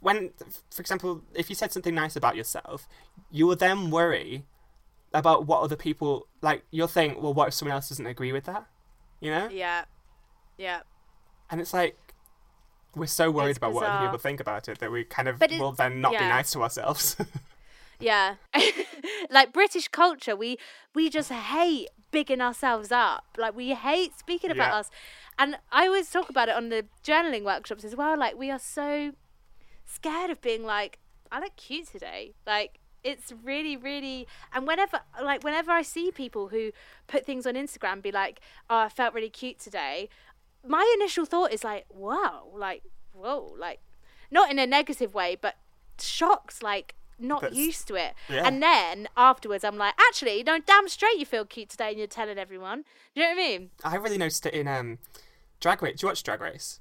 [0.00, 0.30] when,
[0.70, 2.88] for example, if you said something nice about yourself,
[3.30, 4.44] you will then worry
[5.12, 6.64] about what other people like.
[6.70, 8.66] You'll think, well, what if someone else doesn't agree with that?
[9.20, 9.48] You know?
[9.48, 9.84] Yeah,
[10.58, 10.80] yeah.
[11.50, 11.96] And it's like
[12.94, 15.40] we're so worried It's about what other people think about it that we kind of
[15.40, 17.16] will then not be nice to ourselves.
[18.02, 18.34] Yeah.
[19.30, 20.58] like British culture, we
[20.94, 23.24] we just hate bigging ourselves up.
[23.36, 24.76] Like we hate speaking about Yeah.
[24.76, 24.90] us.
[25.38, 28.16] And I always talk about it on the journaling workshops as well.
[28.16, 29.12] Like we are so
[29.84, 30.98] scared of being like,
[31.32, 32.34] I look cute today.
[32.46, 36.70] Like it's really, really and whenever like whenever I see people who
[37.08, 40.08] put things on Instagram be like, Oh, I felt really cute today,
[40.64, 43.80] my initial thought is like, Wow, like whoa, like
[44.30, 45.56] not in a negative way, but
[46.00, 48.14] shocked, like not That's- used to it.
[48.28, 48.46] yeah.
[48.46, 52.06] And then afterwards, I'm like, actually, no, damn straight, you feel cute today, and you're
[52.06, 52.84] telling everyone.
[53.14, 53.70] Do you know what I mean?
[53.84, 54.98] I really noticed it in um,
[55.60, 56.00] Drag Race.
[56.00, 56.80] Do you watch Drag Race?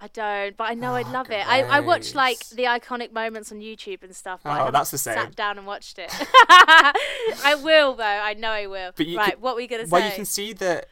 [0.00, 1.46] I don't, but I know I'd Oh, love it.
[1.46, 4.40] I, I watched like the iconic moments on YouTube and stuff.
[4.42, 5.14] But Oh, that's the same.
[5.14, 6.10] Sat down and watched it.
[6.48, 8.02] I will though.
[8.02, 8.90] I know I will.
[8.96, 9.90] But you right, can- what were you gonna say?
[9.90, 10.84] Well, you can see the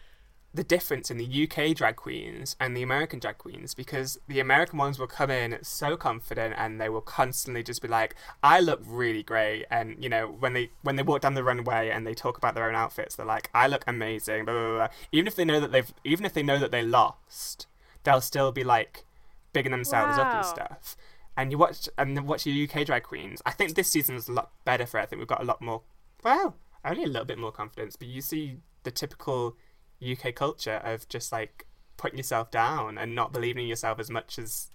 [0.52, 4.78] the difference in the UK drag queens and the American drag queens because the American
[4.78, 8.80] ones will come in so confident and they will constantly just be like, "I look
[8.84, 12.14] really great," and you know when they when they walk down the runway and they
[12.14, 14.88] talk about their own outfits, they're like, "I look amazing." Blah, blah, blah.
[15.12, 17.68] Even if they know that they've even if they know that they lost,
[18.02, 19.04] they'll still be like
[19.52, 20.96] bigging themselves up and stuff.
[21.36, 23.40] And you watch and then watch your UK drag queens.
[23.46, 24.98] I think this season is a lot better for.
[24.98, 25.04] it.
[25.04, 25.82] I think we've got a lot more.
[26.24, 29.56] Well, only a little bit more confidence, but you see the typical
[30.02, 34.38] UK culture of just like putting yourself down and not believing in yourself as much
[34.38, 34.70] as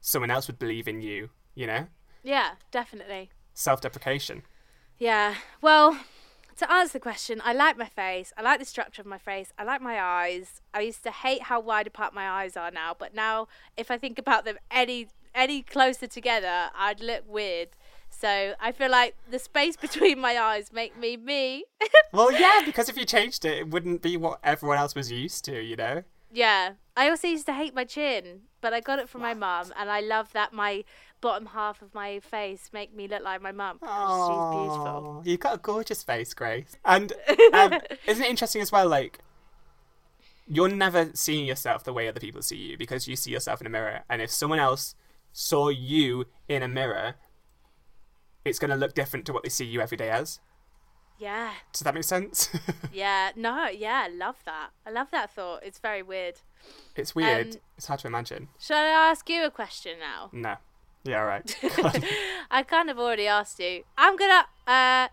[0.00, 1.30] someone else would believe in you.
[1.54, 1.86] You know,
[2.22, 3.30] yeah, definitely.
[3.54, 4.42] self-deprecation.
[4.98, 5.34] Yeah.
[5.60, 5.98] Well,
[6.56, 8.32] to answer the question, I like my face.
[8.36, 9.52] I like the structure of my face.
[9.58, 10.60] I like my eyes.
[10.74, 13.96] I used to hate how wide apart my eyes are now, but now if I
[13.96, 17.68] think about them any any closer together, I'd look weird.
[18.20, 21.64] So I feel like the space between my eyes make me me.
[22.12, 25.44] Well, yeah, because if you changed it, it wouldn't be what everyone else was used
[25.44, 26.02] to, you know?
[26.32, 26.72] yeah.
[26.96, 29.88] I also used to hate my chin, but I got it from my mum, and
[29.88, 30.84] I love that my
[31.20, 33.78] bottom half of my face make me look like my mum.
[33.80, 35.22] She's beautiful.
[35.24, 36.76] You've got a gorgeous face, Grace.
[36.84, 37.12] And
[37.52, 39.20] um, isn't it interesting as well, like,
[40.48, 43.68] you're never seeing yourself the way other people see you because you see yourself in
[43.68, 44.00] a mirror.
[44.10, 44.96] And if someone else
[45.32, 47.14] saw you in a mirror,
[48.44, 50.40] it's going to look different to what they see you every day as.
[51.18, 51.52] Yeah.
[51.72, 52.48] Does that make sense?
[52.92, 53.30] Yeah.
[53.36, 53.68] No.
[53.68, 54.06] Yeah.
[54.06, 54.70] I love that.
[54.86, 55.62] I love that thought.
[55.62, 56.40] It's very weird.
[56.96, 57.54] it's weird.
[57.54, 58.48] Um, it's hard to imagine.
[58.58, 60.30] Shall I ask you a question now?
[60.32, 60.56] No.
[61.04, 61.56] Yeah, Right.
[62.50, 63.84] I kind of already asked you.
[63.96, 64.44] I'm gonna.
[64.66, 65.08] Uh,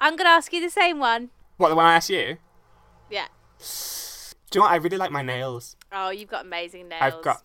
[0.00, 1.30] I'm gonna ask you the same one.
[1.58, 2.38] what, the one I asked you?
[3.10, 3.26] Yeah.
[3.58, 4.72] Do you know what?
[4.72, 5.76] I really like my nails.
[5.92, 7.02] Oh, you've got amazing nails.
[7.02, 7.42] I've got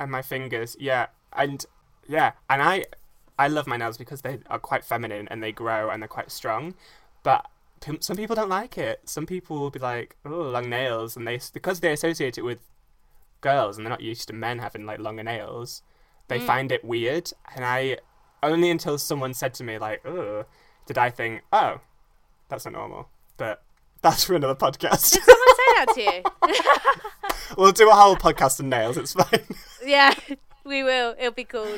[0.00, 1.64] and my fingers, yeah, and
[2.08, 2.86] yeah, and I
[3.40, 6.30] I love my nails because they are quite feminine and they grow and they're quite
[6.30, 6.74] strong,
[7.22, 7.46] but
[7.80, 9.00] p- some people don't like it.
[9.06, 12.58] Some people will be like, oh, long nails, and they because they associate it with
[13.40, 15.80] girls and they're not used to men having like longer nails,
[16.28, 16.46] they mm.
[16.46, 17.32] find it weird.
[17.56, 17.96] And I
[18.42, 20.44] only until someone said to me like, oh,
[20.84, 21.80] did I think, oh,
[22.50, 23.62] that's not normal, but.
[24.02, 25.12] That's for another podcast.
[25.12, 27.56] Did someone say that to you?
[27.58, 28.96] we'll do a whole podcast on nails.
[28.96, 29.44] It's fine.
[29.84, 30.14] yeah,
[30.64, 31.14] we will.
[31.18, 31.76] It'll be cool.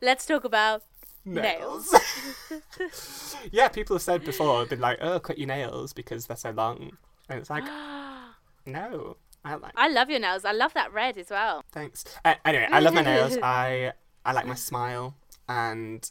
[0.00, 0.82] Let's talk about
[1.24, 1.94] nails.
[3.52, 6.92] yeah, people have said before, been like, "Oh, cut your nails because they're so long,"
[7.28, 7.64] and it's like,
[8.66, 9.72] no, I like.
[9.76, 10.44] I love your nails.
[10.44, 11.64] I love that red as well.
[11.72, 12.04] Thanks.
[12.24, 13.38] Uh, anyway, I love my nails.
[13.42, 13.92] I
[14.24, 15.16] I like my smile,
[15.48, 16.10] and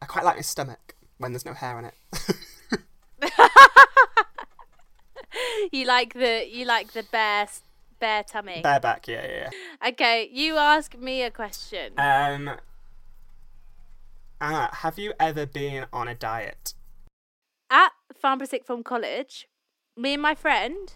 [0.00, 1.94] I quite like my stomach when there's no hair on it.
[5.70, 7.48] You like the you like the bare
[8.00, 8.60] bare tummy.
[8.62, 9.88] Bareback, yeah, yeah.
[9.88, 11.94] Okay, you ask me a question.
[11.98, 12.50] Um.
[14.42, 16.74] Anna, have you ever been on a diet?
[17.70, 17.92] At
[18.44, 19.46] Sixth Form College,
[19.96, 20.92] me and my friend,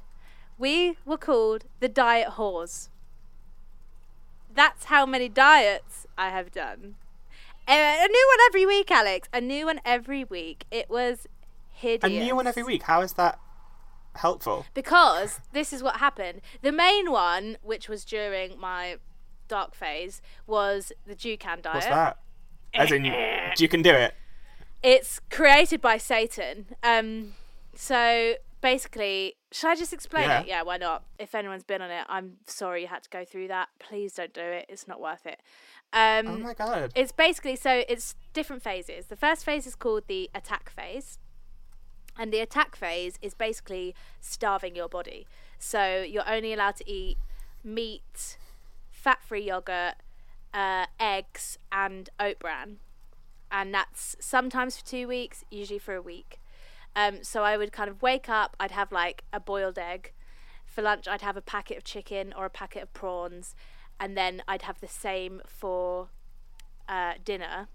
[0.59, 2.89] we were called the diet whores.
[4.53, 6.97] That's how many diets I have done.
[7.69, 9.29] Uh, a new one every week, Alex.
[9.33, 10.65] A new one every week.
[10.73, 11.29] It was
[11.71, 12.13] hideous.
[12.13, 12.83] A new one every week.
[12.83, 13.39] How is that
[14.17, 14.67] helpful?
[14.75, 16.41] Because this is what happened.
[16.63, 18.97] The main one, which was during my
[19.47, 21.75] dark phase, was the Dukan diet.
[21.75, 22.19] What's that?
[22.79, 23.05] As in,
[23.59, 24.15] you can do it.
[24.83, 26.67] It's created by Satan.
[26.83, 27.33] Um,
[27.75, 30.41] so basically, should I just explain Yeah.
[30.41, 30.47] it?
[30.47, 31.05] Yeah, why not?
[31.19, 33.69] If anyone's been on it, I'm sorry you had to go through that.
[33.79, 34.67] Please don't do it.
[34.69, 35.41] It's not worth it.
[35.93, 36.93] Um, Oh my god.
[36.95, 39.07] it's basically so it's different phases.
[39.07, 41.19] The first phase is called the attack phase.
[42.19, 45.27] And the attack phase is basically starving your body.
[45.59, 47.19] So you're only allowed to eat
[47.63, 48.39] meat,
[48.91, 49.95] fat free yogurt,
[50.53, 52.79] uh, eggs, and oat bran.
[53.51, 56.41] And that's sometimes for two weeks, usually for a week.
[56.97, 60.13] Um, so I would kind of wake up, I'd have like a boiled egg.
[60.65, 63.55] For lunch, I'd have a packet of chicken or a packet of prawns.
[64.01, 66.09] And then I'd have the same for
[66.89, 67.69] uh, dinner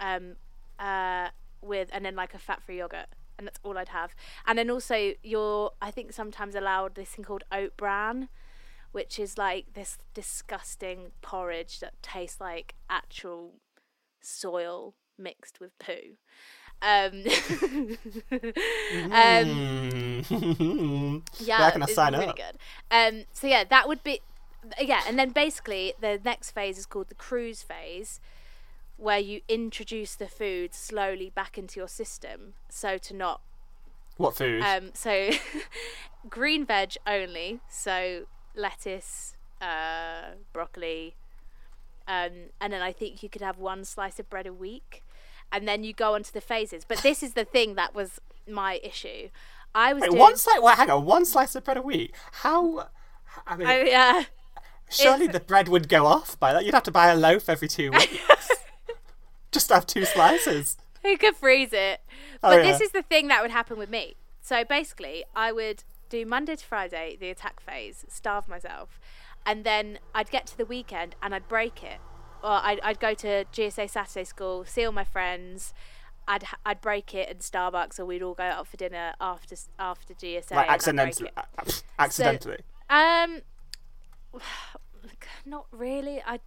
[0.00, 0.36] um,
[0.78, 1.28] uh,
[1.60, 3.06] with, and then like a fat free yogurt.
[3.36, 4.14] And that's all I'd have.
[4.46, 8.28] And then also, you're, I think, sometimes allowed this thing called oat bran,
[8.92, 13.54] which is like this disgusting porridge that tastes like actual
[14.20, 16.16] soil mixed with poo.
[16.80, 17.24] Um,
[19.12, 19.62] um,
[20.30, 21.22] Mm.
[21.38, 22.36] yeah, Where can I sign really up?
[22.36, 22.58] good.
[22.90, 24.20] Um, so yeah, that would be
[24.80, 28.20] yeah, and then basically the next phase is called the cruise phase,
[28.96, 33.40] where you introduce the food slowly back into your system, so to not
[34.16, 34.62] What food?
[34.64, 35.30] um, so
[36.28, 38.24] green veg only, so
[38.58, 41.14] lettuce, uh, broccoli,
[42.06, 45.02] um, and then I think you could have one slice of bread a week,
[45.52, 46.84] and then you go on to the phases.
[46.86, 49.28] But this is the thing that was my issue.
[49.74, 50.60] I was Wait, doing, one slice.
[50.60, 51.04] Well, hang on.
[51.04, 52.14] One slice of bread a week.
[52.32, 52.88] How?
[53.46, 54.24] I mean, I, uh,
[54.90, 56.64] surely the bread would go off by that.
[56.64, 58.50] You'd have to buy a loaf every two weeks.
[59.52, 60.76] Just have two slices.
[61.02, 62.00] Who could freeze it?
[62.42, 64.16] Oh, But this is the thing that would happen with me.
[64.40, 69.00] So basically, I would do Monday to Friday, the attack phase, starve myself,
[69.44, 71.98] and then I'd get to the weekend and I'd break it.
[72.42, 75.74] Or I'd, I'd go to GSA Saturday school, see all my friends.
[76.28, 80.14] I'd I'd break it in Starbucks, or we'd all go out for dinner after after
[80.14, 80.52] GSA.
[80.52, 81.30] Like accidentally.
[81.36, 81.64] a-
[81.98, 82.58] accidentally.
[82.90, 83.40] Um,
[85.46, 86.22] not really.
[86.24, 86.40] I,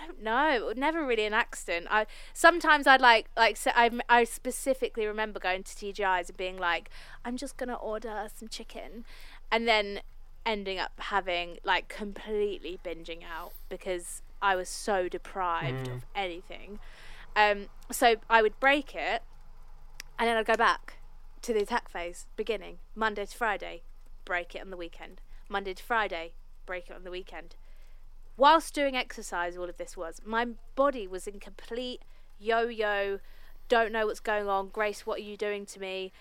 [0.00, 0.72] I don't know.
[0.76, 1.86] Never really an accident.
[1.90, 6.58] I sometimes I'd like like so I I specifically remember going to TGI's and being
[6.58, 6.90] like,
[7.24, 9.04] I'm just gonna order some chicken,
[9.50, 10.00] and then
[10.44, 16.78] ending up having like completely binging out because I was so deprived of anything.
[17.36, 19.22] Um, so I would break it,
[20.18, 20.98] and then I'd go back
[21.42, 23.82] to the attack phase, beginning Monday to Friday,
[24.24, 25.20] break it on the weekend.
[25.48, 26.32] Monday to Friday,
[26.66, 27.54] break it on the weekend.
[28.36, 32.02] Whilst doing exercise, all of this was my body was in complete
[32.38, 33.20] yo-yo.
[33.68, 34.68] Don't know what's going on.
[34.68, 36.12] Grace, what are you doing to me?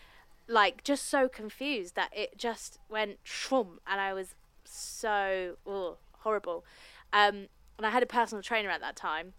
[0.48, 6.66] Like just so confused that it just went shroom, and I was so ugh, horrible.
[7.12, 7.48] Um,
[7.78, 9.34] and I had a personal trainer at that time,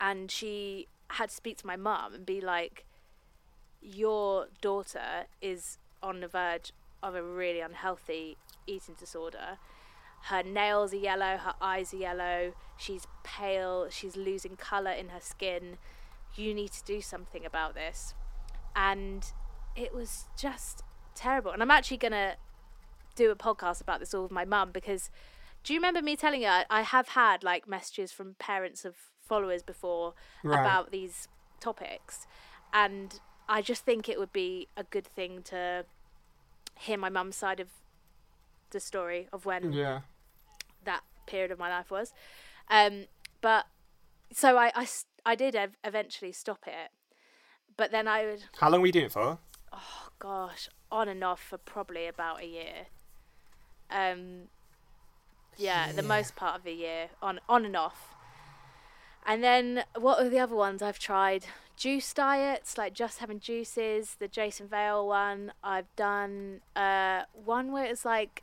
[0.00, 2.84] and she had to speak to my mum and be like,
[3.80, 8.36] "Your daughter is on the verge of a really unhealthy
[8.66, 9.58] eating disorder.
[10.28, 15.20] Her nails are yellow, her eyes are yellow, she's pale, she's losing colour in her
[15.20, 15.78] skin.
[16.34, 18.14] You need to do something about this."
[18.74, 19.32] And
[19.74, 20.82] it was just
[21.14, 21.50] terrible.
[21.52, 22.36] And I'm actually gonna
[23.14, 25.10] do a podcast about this all with my mum because
[25.64, 28.94] do you remember me telling you I, I have had like messages from parents of
[29.22, 30.12] followers before
[30.44, 30.60] Right.
[30.60, 31.26] about these
[31.58, 32.26] topics
[32.72, 33.18] and
[33.48, 35.86] I just think it would be a good thing to
[36.78, 37.68] hear my mum's side of
[38.70, 40.02] the story of when Yeah.
[41.26, 42.12] Period of my life was.
[42.68, 43.04] Um,
[43.40, 43.66] but
[44.32, 44.72] so I
[45.24, 46.90] I did ev- eventually stop it.
[47.76, 49.38] But then I would, How long were you doing it for?
[49.72, 52.86] oh gosh, on and off for probably about a year.
[53.90, 54.48] Um,
[55.58, 58.14] yeah, the most part of a year, on on and off.
[59.26, 61.46] And then what are the other ones I've tried?
[61.76, 64.16] Juice diets, like just having juices.
[64.18, 66.60] The Jason Vale one I've done.
[66.74, 68.42] Uh, one where it's like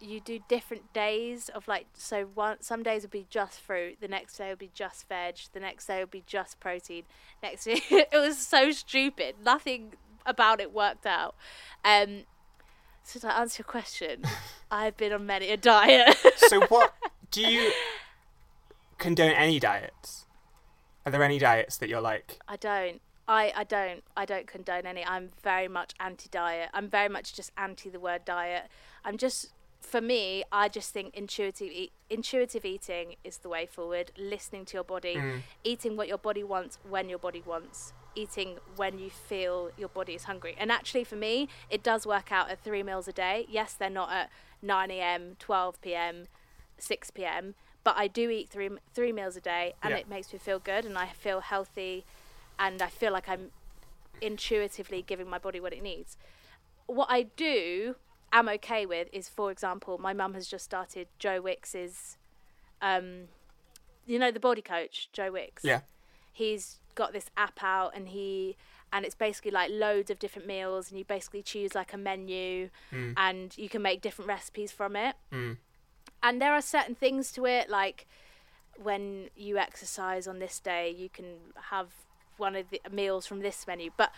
[0.00, 4.08] you do different days of like so one some days would be just fruit the
[4.08, 7.02] next day would be just veg the next day would be just protein
[7.42, 9.94] next day it was so stupid nothing
[10.24, 11.34] about it worked out
[11.84, 12.24] um
[13.02, 14.22] so to answer your question
[14.70, 16.16] i've been on many a diet
[16.48, 16.94] So what
[17.30, 17.72] do you
[18.98, 20.26] condone any diets?
[21.04, 22.38] Are there any diets that you're like?
[22.46, 23.00] I don't.
[23.28, 24.04] I, I don't.
[24.16, 25.04] I don't condone any.
[25.04, 26.70] I'm very much anti diet.
[26.72, 28.64] I'm very much just anti the word diet.
[29.04, 29.52] I'm just,
[29.86, 34.10] for me, I just think intuitive eat, intuitive eating is the way forward.
[34.18, 35.40] Listening to your body, mm.
[35.62, 40.14] eating what your body wants when your body wants, eating when you feel your body
[40.14, 40.56] is hungry.
[40.58, 43.46] And actually, for me, it does work out at three meals a day.
[43.48, 44.30] Yes, they're not at
[44.60, 46.26] 9 a.m., 12 p.m.,
[46.78, 47.54] 6 p.m.
[47.84, 49.98] But I do eat three three meals a day, and Yeah.
[49.98, 52.04] it makes me feel good, and I feel healthy,
[52.58, 53.52] and I feel like I'm
[54.20, 56.16] intuitively giving my body what it needs.
[56.86, 57.96] What I do,
[58.32, 62.16] am okay with, is for example, my mum has just started Joe Wicks's,
[62.82, 63.28] um,
[64.06, 65.80] you know, the body coach, Joe Wicks Yeah.
[66.32, 68.56] he's got this app out and he
[68.92, 72.70] and it's basically like loads of different meals and you basically choose like a menu
[73.16, 75.16] and you can make different recipes from it.
[76.22, 78.06] And there are certain things to it like
[78.82, 81.36] when you exercise on this day you can
[81.70, 81.88] have
[82.36, 83.90] one of the meals from this menu.
[83.96, 84.12] But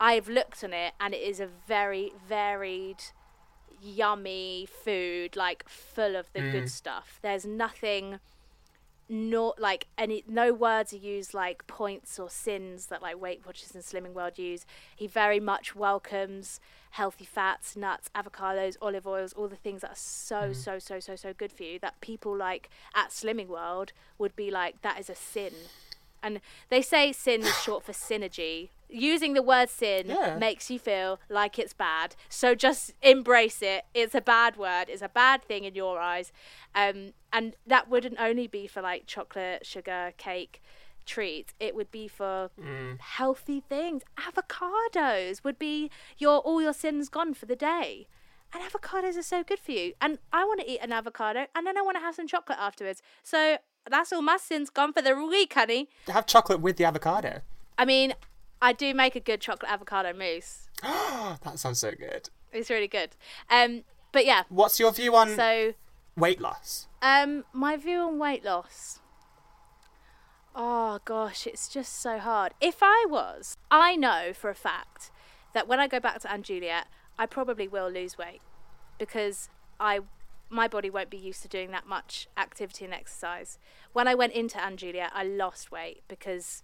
[0.00, 3.02] i've looked on it and it is a very varied
[3.82, 6.70] yummy food like full of the good mm.
[6.70, 8.18] stuff there's nothing
[9.12, 13.74] not like any no words are used like points or sins that like Weight Watchers
[13.74, 14.64] and Slimming World use.
[14.96, 16.60] He very much welcomes
[16.92, 20.56] healthy fats, nuts, avocados, olive oils, all the things that are so mm.
[20.56, 24.50] so so so so good for you that people like at Slimming World would be
[24.50, 25.52] like that is a sin.
[26.22, 28.70] And they say sin is short for synergy.
[28.88, 30.36] Using the word sin Yeah.
[30.38, 32.14] makes you feel like it's bad.
[32.28, 33.84] So just embrace it.
[33.94, 34.84] It's a bad word.
[34.88, 36.30] It's a bad thing in your eyes.
[36.74, 40.62] Um, and that wouldn't only be for like chocolate, sugar, cake,
[41.06, 41.54] treats.
[41.58, 42.50] It would be for
[43.00, 44.02] healthy things.
[44.18, 48.06] Avocados would be your all your sins gone for the day.
[48.54, 49.94] And avocados are so good for you.
[50.00, 52.58] And I want to eat an avocado and then I want to have some chocolate
[52.60, 53.00] afterwards.
[53.22, 53.56] So
[53.90, 55.88] that's all my sins gone for the week, honey.
[56.08, 57.40] Have chocolate with the avocado.
[57.78, 58.14] I mean,
[58.60, 60.68] I do make a good chocolate avocado mousse.
[60.82, 62.30] That sounds so good.
[62.52, 63.10] It's really good.
[63.50, 65.74] Um, but yeah, What's your view on so
[66.16, 66.86] weight loss?
[67.00, 69.00] um, my view on weight loss.
[70.54, 72.52] Oh gosh, it's just so hard.
[72.60, 75.10] If I was, I know for a fact
[75.54, 76.86] that when I go back to & Juliet,
[77.18, 78.42] I probably will lose weight
[78.98, 79.48] because
[79.80, 80.00] I
[80.52, 83.58] my body won't be used to doing that much activity and exercise.
[83.92, 86.62] When I went into & Juliet, I lost weight because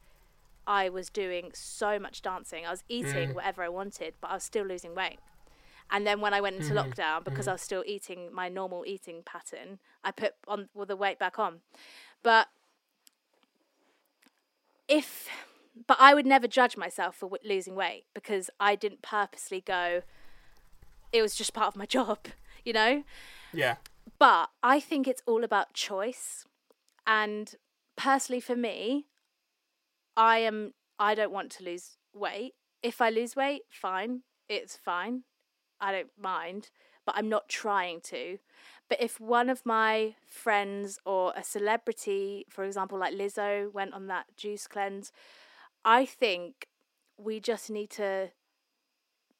[0.66, 2.66] I was doing so much dancing.
[2.66, 3.34] I was eating mm.
[3.34, 5.18] whatever I wanted, but I was still losing weight.
[5.91, 6.91] And then when I went into mm-hmm.
[6.91, 7.49] lockdown, because mm.
[7.49, 11.39] I was still eating my normal eating pattern, I put on well, the weight back
[11.39, 11.61] on.
[12.22, 12.49] But
[14.86, 15.28] if,
[15.86, 20.03] but I would never judge myself for w- losing weight because I didn't purposely go.
[21.11, 22.18] It was just part of my job,
[22.62, 23.05] you know.
[23.53, 23.76] Yeah.
[24.18, 26.44] But I think it's all about choice.
[27.07, 27.55] And
[27.96, 29.07] personally, for me,
[30.16, 32.55] I am I don't want to lose weight.
[32.82, 34.22] If I lose weight, fine.
[34.49, 35.22] It's fine.
[35.80, 36.70] I don't mind,
[37.07, 38.38] but I'm not trying to.
[38.88, 44.07] But if one of my friends or a celebrity, for example, like Lizzo, went on
[44.07, 45.12] that juice cleanse,
[45.84, 46.68] I think
[47.16, 48.30] we just need to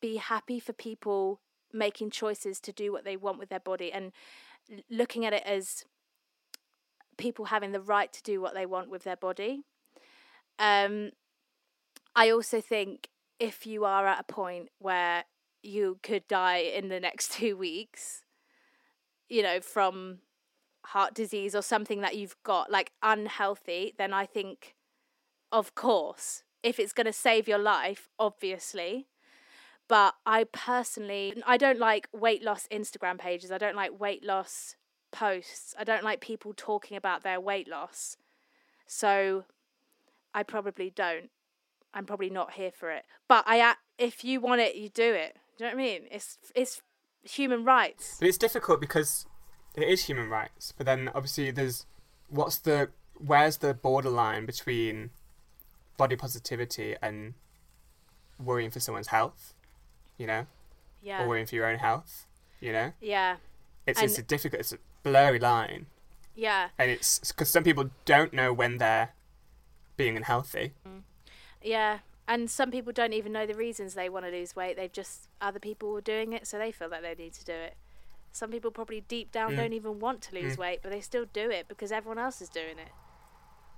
[0.01, 1.41] be happy for people
[1.73, 4.13] making choices to do what they want with their body and
[4.91, 5.85] looking at it as
[7.17, 9.63] people having the right to do what they want with their body.
[10.59, 11.11] Um,
[12.15, 13.09] I also think
[13.39, 15.25] if you are at a point where
[15.63, 18.23] you could die in the next two weeks,
[19.29, 20.19] you know, from
[20.87, 24.75] heart disease or something that you've got like unhealthy, then I think,
[25.53, 29.07] of course, if it's going to save your life, obviously.
[29.89, 33.51] But I personally, I don't like weight loss Instagram pages.
[33.51, 34.77] I don't like weight loss
[35.11, 35.75] posts.
[35.79, 38.17] I don't like people talking about their weight loss.
[38.87, 39.45] So
[40.35, 41.31] I probably don't.
[41.95, 43.05] I'm probably not here for it.
[43.29, 45.37] But I, if you want it, you do it.
[45.57, 46.03] Do you know what I mean?
[46.11, 46.83] It's it's
[47.23, 48.17] human rights.
[48.21, 49.27] But it's difficult because
[49.75, 50.73] it is human rights.
[50.77, 51.87] But then obviously there's
[52.29, 55.11] what's the where's the borderline between
[55.97, 57.35] body positivity and
[58.39, 59.55] worrying for someone's health,
[60.19, 60.47] you know,
[61.01, 61.23] Yeah.
[61.25, 62.27] or worrying for your own health,
[62.61, 62.93] you know.
[63.01, 63.37] Yeah.
[63.87, 65.87] It's And- it's a difficult, it's a blurry line,
[66.35, 66.69] Yeah.
[66.79, 69.15] and it's because some people don't know when they're
[69.97, 70.75] being unhealthy.
[71.63, 72.01] Yeah.
[72.27, 74.77] And some people don't even know the reasons they want to lose weight.
[74.77, 77.53] They've just other people were doing it, so they feel that they need to do
[77.55, 77.75] it.
[78.33, 79.57] Some people probably deep down Mm.
[79.57, 80.59] don't even want to lose Mm.
[80.59, 82.93] weight, but they still do it because everyone else is doing it.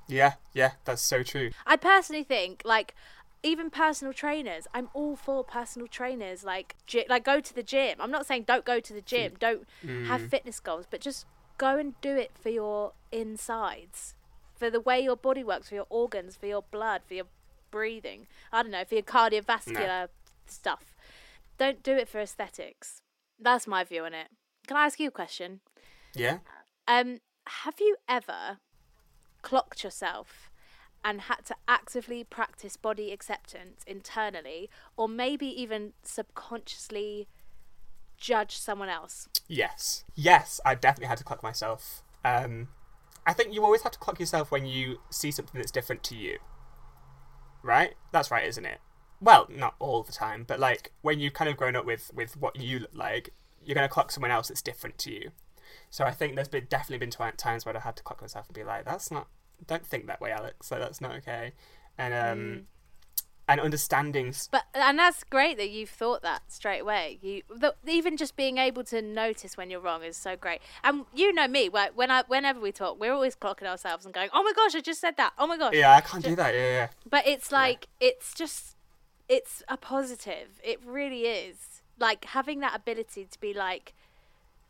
[0.08, 1.52] Yeah, yeah, that's so true.
[1.64, 2.96] I personally think like
[3.42, 7.96] even personal trainers, I'm all for personal trainers like gy- like go to the gym.
[8.00, 9.66] I'm not saying don't go to the gym, don't
[10.08, 11.26] have fitness goals, but just
[11.58, 14.14] go and do it for your insides.
[14.56, 17.26] For the way your body works, for your organs, for your blood, for your
[17.70, 18.26] breathing.
[18.52, 20.08] I don't know, for your cardiovascular
[20.46, 20.94] stuff.
[21.56, 23.00] Don't do it for aesthetics.
[23.38, 24.28] That's my view on it.
[24.66, 25.60] Can I ask you a question?
[26.14, 26.38] Yeah,
[26.86, 28.58] Um, have you ever
[29.42, 30.49] clocked yourself
[31.04, 37.28] and had to actively practice body acceptance internally, or maybe even subconsciously
[38.16, 39.28] judge someone else?
[39.48, 40.60] yes, yes.
[40.64, 42.02] I definitely had to clock myself.
[42.24, 42.68] Um,
[43.26, 46.16] I think you always have to clock yourself when you see something that's different to
[46.16, 46.38] you.
[47.62, 47.94] Right?
[48.12, 48.78] That's right, isn't it?
[49.20, 52.36] Well, not all the time, but like when you've kind of grown up with with
[52.36, 55.30] what you look like, you're gonna clock someone else that's different to you.
[55.90, 58.54] So I think there's been definitely been times where I had to clock myself and
[58.54, 59.28] be like, "That's not.
[59.66, 60.70] Don't think that way, Alex.
[60.70, 61.52] Like that's not okay."
[61.98, 62.66] And um,
[63.50, 64.32] and understanding.
[64.52, 67.18] But and that's great that you've thought that straight away.
[67.20, 70.60] You the, even just being able to notice when you're wrong is so great.
[70.84, 74.14] And you know me, wh- when I whenever we talk, we're always clocking ourselves and
[74.14, 75.32] going, "Oh my gosh, I just said that.
[75.36, 76.54] Oh my gosh." Yeah, I can't do that.
[76.54, 76.88] Yeah, yeah.
[77.08, 78.76] But it's like it's just
[79.28, 80.60] it's a positive.
[80.62, 81.82] It really is.
[81.98, 83.94] Like having that ability to be like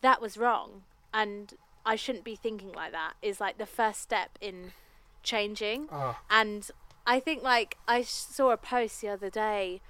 [0.00, 0.82] that was wrong
[1.12, 4.72] and I shouldn't be thinking like that is like the first step in
[5.22, 5.88] changing.
[5.90, 6.18] Oh.
[6.30, 6.70] And
[7.06, 9.80] I think like I saw a post the other day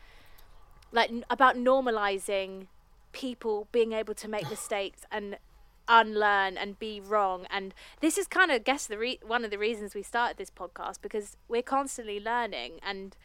[0.93, 2.66] like n- about normalizing
[3.12, 5.36] people being able to make mistakes and
[5.88, 9.51] unlearn and be wrong and this is kind of I guess the re- one of
[9.51, 13.16] the reasons we started this podcast because we're constantly learning and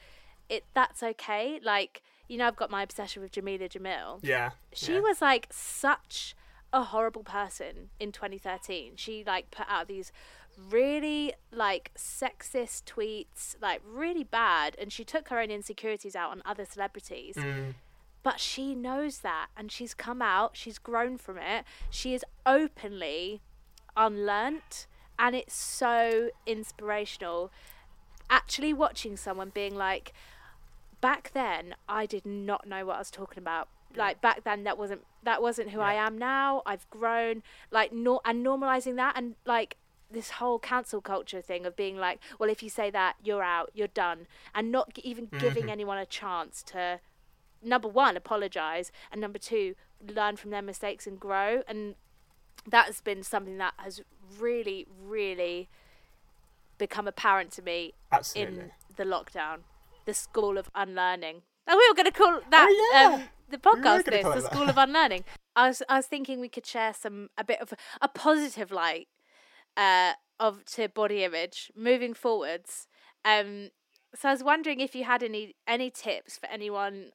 [0.50, 4.52] it that's okay like you know I've got my obsession with Jameela Jamil Yeah.
[4.74, 5.00] she yeah.
[5.02, 6.36] was like such
[6.76, 10.12] a horrible person in 2013 she like put out these
[10.70, 16.42] really like sexist tweets like really bad and she took her own insecurities out on
[16.46, 17.36] other celebrities.
[17.36, 17.76] Mm.
[18.24, 21.64] but she knows that and she's come out she's grown from it.
[21.90, 23.42] She is openly
[23.96, 27.52] unlearnt and it's so inspirational.
[28.30, 30.12] Actually watching someone being like
[31.00, 33.70] back then i did not know what i was talking about.
[33.96, 36.62] Like back then that wasn't that wasn't who i am now.
[36.66, 39.76] I've grown like nor- and normalizing that and like
[40.10, 43.72] this whole cancel culture thing of being like well if you say that you're out
[43.74, 47.00] you're done and not g- even giving anyone a chance to
[47.64, 49.76] number one apologize and number two
[50.08, 51.64] learn from their mistakes and grow.
[51.68, 51.96] And
[52.68, 54.02] that has been something that has
[54.40, 55.70] really really
[56.78, 58.60] become apparent to me Absolutely.
[58.60, 59.60] in the lockdown
[60.06, 61.42] the school of unlearning.
[61.66, 63.16] And we were going to call that Oh, yeah.
[63.16, 65.24] um, the podcast this the school of unlearning.
[65.56, 69.08] I was i was thinking we could share some a bit of a positive light
[69.78, 72.88] uh of to body image moving forwards.
[73.24, 73.70] Um
[74.14, 77.12] so i was wondering if you had any any tips for anyone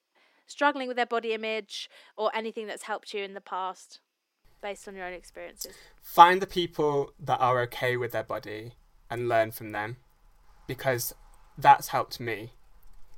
[0.46, 4.00] struggling with their body image or anything that's helped you in the past
[4.60, 5.74] based on your own experiences?
[6.02, 8.72] Find the people that are okay with their body
[9.08, 9.96] and learn from them,
[10.66, 11.14] because
[11.56, 12.52] that's helped me.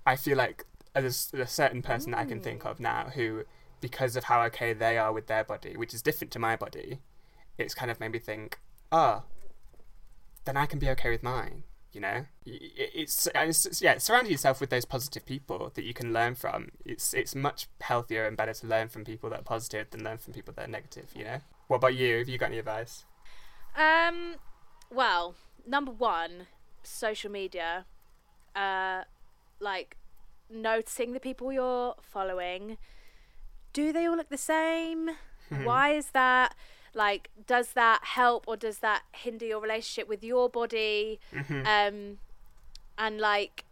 [0.07, 0.65] I feel like
[0.95, 3.45] there's a certain person that I can think of now who,
[3.81, 7.01] because of how okay they are with their body, which is different to my body,
[7.59, 8.59] it's kind of made me think,
[8.91, 9.23] oh,
[10.45, 11.65] then I can be okay with mine.
[11.93, 16.35] You know, it's, it's yeah, surround yourself with those positive people that you can learn
[16.35, 16.71] from.
[16.87, 20.17] It's it's much healthier and better to learn from people that are positive than learn
[20.17, 21.11] from people that are negative.
[21.15, 21.41] You know.
[21.67, 22.17] What about you?
[22.17, 23.05] Have you got any advice?
[23.77, 24.37] Um,
[24.91, 25.35] well,
[25.67, 26.47] number one,
[26.83, 27.85] social media.
[28.57, 29.03] Uh,
[29.61, 29.97] like
[30.51, 32.79] noticing the people you're following.
[33.73, 35.11] Do they all look the same?
[35.65, 36.55] Why is that?
[36.95, 41.21] Like, does that help or does that hinder your relationship with your body?
[41.33, 41.67] Mm-hmm.
[41.67, 42.19] Um,
[42.99, 43.65] and like,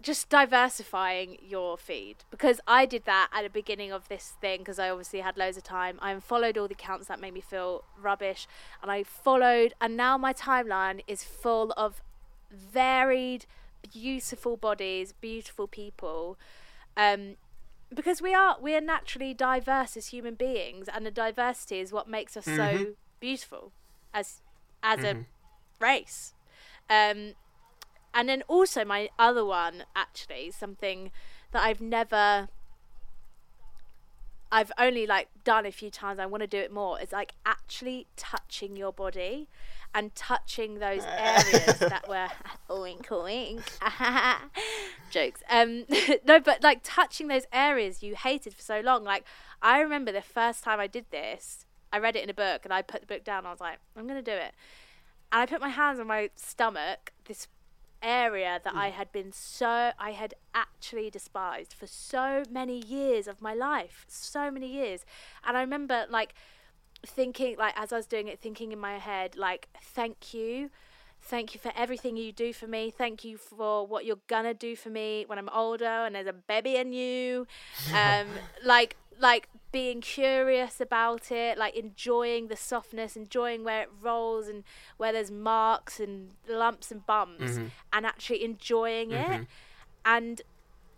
[0.00, 4.78] just diversifying your feed because I did that at the beginning of this thing because
[4.78, 5.98] I obviously had loads of time.
[6.00, 8.46] I followed all the accounts that made me feel rubbish,
[8.80, 12.02] and I followed, and now my timeline is full of
[12.50, 13.46] varied,
[13.92, 16.38] beautiful bodies, beautiful people.
[16.96, 17.36] Um,
[17.94, 22.08] because we are we are naturally diverse as human beings, and the diversity is what
[22.08, 23.72] makes us so beautiful
[24.12, 24.42] as
[24.82, 25.26] as a
[25.80, 26.34] race.
[26.90, 27.34] Um,
[28.14, 31.10] and then also my other one, actually, something
[31.52, 32.48] that I've never,
[34.50, 36.18] I've only like done a few times.
[36.18, 37.00] I want to do it more.
[37.00, 39.48] Is like actually touching your body
[39.94, 42.28] and touching those areas that were
[42.80, 43.62] wink wink
[45.10, 45.42] jokes.
[45.50, 45.84] Um,
[46.24, 49.04] no, but like touching those areas you hated for so long.
[49.04, 49.24] Like
[49.62, 51.64] I remember the first time I did this.
[51.92, 53.46] I read it in a book and I put the book down.
[53.46, 54.52] I was like, I'm gonna do it.
[55.32, 57.48] And I put my hands on my stomach, this
[58.02, 63.40] area that I had been so, I had actually despised for so many years of
[63.40, 64.04] my life.
[64.08, 65.04] So many years.
[65.44, 66.34] And I remember like
[67.06, 70.70] thinking, like, as I was doing it, thinking in my head, like, thank you.
[71.20, 72.90] Thank you for everything you do for me.
[72.90, 76.32] Thank you for what you're gonna do for me when I'm older and there's a
[76.32, 77.46] baby in you.
[77.92, 78.28] Um,
[78.64, 84.62] like, like being curious about it, like enjoying the softness, enjoying where it rolls and
[84.96, 87.56] where there's marks and lumps and bumps,
[87.92, 89.46] and actually enjoying it.
[90.04, 90.40] And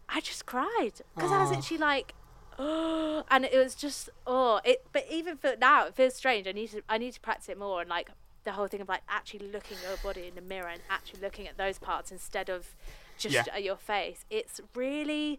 [0.08, 2.14] I just cried because I was actually like,
[2.60, 4.84] oh, and it was just oh, it.
[4.92, 6.46] But even for now, it feels strange.
[6.46, 8.10] I need to I need to practice it more and like
[8.44, 11.20] the whole thing of like actually looking at your body in the mirror and actually
[11.20, 12.74] looking at those parts instead of
[13.18, 13.44] just Yeah.
[13.52, 14.24] at your face.
[14.30, 15.38] It's really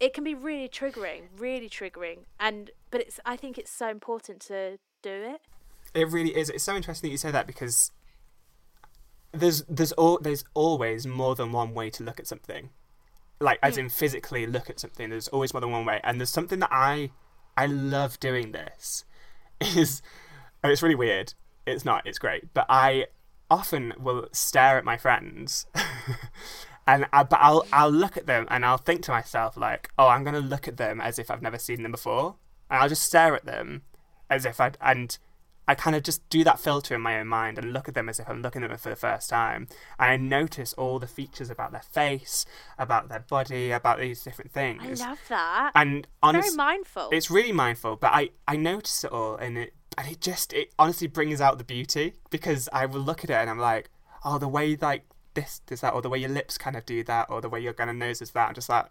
[0.00, 2.18] it can be really triggering, really triggering.
[2.38, 5.40] And but it's I think it's so important to do it.
[5.94, 6.48] It really is.
[6.48, 7.92] It's so interesting that you say that because
[9.32, 12.70] there's there's all there's always more than one way to look at something.
[13.42, 13.82] Like as hmm.
[13.82, 15.10] in physically look at something.
[15.10, 16.00] There's always more than one way.
[16.04, 17.10] And there's something that I
[17.56, 19.04] I love doing this
[19.60, 20.02] is
[20.62, 21.34] and it's really weird.
[21.66, 22.52] It's not, it's great.
[22.54, 23.06] But I
[23.50, 25.66] often will stare at my friends
[26.86, 30.08] and I, but I'll I'll look at them and I'll think to myself like, oh,
[30.08, 32.36] I'm gonna look at them as if I've never seen them before,
[32.70, 33.82] and I'll just stare at them
[34.30, 35.16] as if I and
[35.68, 38.08] I kind of just do that filter in my own mind and look at them
[38.08, 41.06] as if I'm looking at them for the first time, and I notice all the
[41.06, 42.44] features about their face,
[42.78, 45.00] about their body, about these different things.
[45.00, 45.70] I love that.
[45.74, 47.08] and Very mindful.
[47.12, 50.72] it's really mindful, but I I notice it all, and it and it just it
[50.78, 53.90] honestly brings out the beauty because I will look at it and I'm like,
[54.24, 55.04] oh, the way like
[55.34, 57.60] this does that, or the way your lips kind of do that, or the way
[57.60, 58.48] your kind of nose is that.
[58.48, 58.86] I'm just like,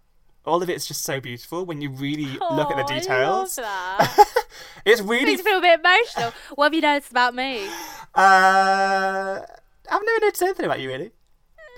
[0.45, 3.59] all of it's just so beautiful when you really look at the details.
[3.59, 4.27] I love that.
[4.83, 5.25] It's really.
[5.25, 6.33] Makes me feel a bit emotional.
[6.55, 7.67] What have you noticed about me?
[8.15, 9.39] Uh,
[9.89, 11.11] I've never noticed anything about you really.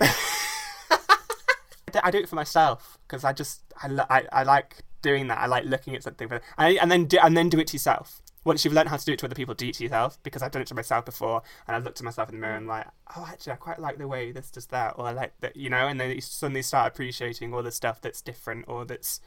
[2.02, 5.38] I do it for myself because I just I, I I like doing that.
[5.38, 7.74] I like looking at something for, and, and then do, and then do it to
[7.74, 8.20] yourself.
[8.44, 10.18] Once you've learned how to do it to other people, do it to yourself.
[10.22, 12.56] Because I've done it to myself before, and I looked at myself in the mirror
[12.56, 12.86] and like,
[13.16, 15.70] oh, actually, I quite like the way this does that, or I like that, you
[15.70, 15.88] know.
[15.88, 19.20] And then you suddenly start appreciating all the stuff that's different, or that's,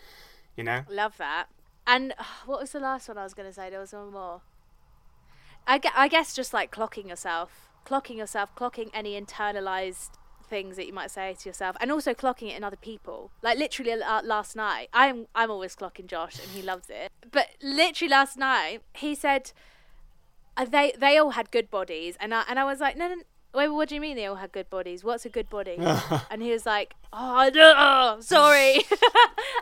[0.56, 0.82] you know.
[0.90, 1.48] Love that.
[1.86, 2.14] And
[2.46, 3.70] what was the last one I was going to say?
[3.70, 4.42] There was one more.
[5.70, 10.12] I guess just like clocking yourself, clocking yourself, clocking any internalized
[10.48, 13.32] things that you might say to yourself, and also clocking it in other people.
[13.42, 17.12] Like literally uh, last night, I'm I'm always clocking Josh, and he loves it.
[17.32, 19.52] But literally last night, he said
[20.56, 23.16] uh, they they all had good bodies, and I and I was like, no, no.
[23.16, 23.22] no,
[23.54, 25.04] Wait, what do you mean they all had good bodies?
[25.04, 25.80] What's a good body?
[26.30, 28.76] and he was like, "Oh, no, sorry."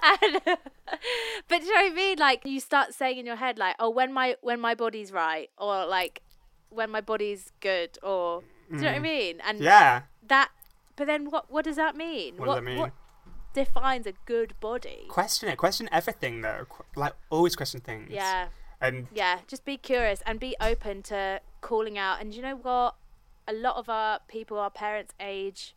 [0.22, 2.18] and, but do you know what I mean?
[2.18, 5.50] Like you start saying in your head, like, "Oh, when my when my body's right,"
[5.58, 6.22] or like,
[6.70, 9.42] "When my body's good," or do you know what I mean?
[9.48, 10.02] And Yeah.
[10.28, 10.50] that.
[10.96, 12.38] But then, what what does that mean?
[12.38, 12.80] What does that mean?
[12.80, 12.92] What
[13.54, 15.06] defines a good body?
[15.10, 15.58] Question it.
[15.58, 16.66] Question everything though.
[16.96, 18.10] Like always question things.
[18.12, 18.48] Yeah,
[18.82, 19.40] And yeah.
[19.48, 22.20] Just be curious and be open to calling out.
[22.22, 22.96] And you know what?
[23.48, 25.76] A lot of our people, our parents' age,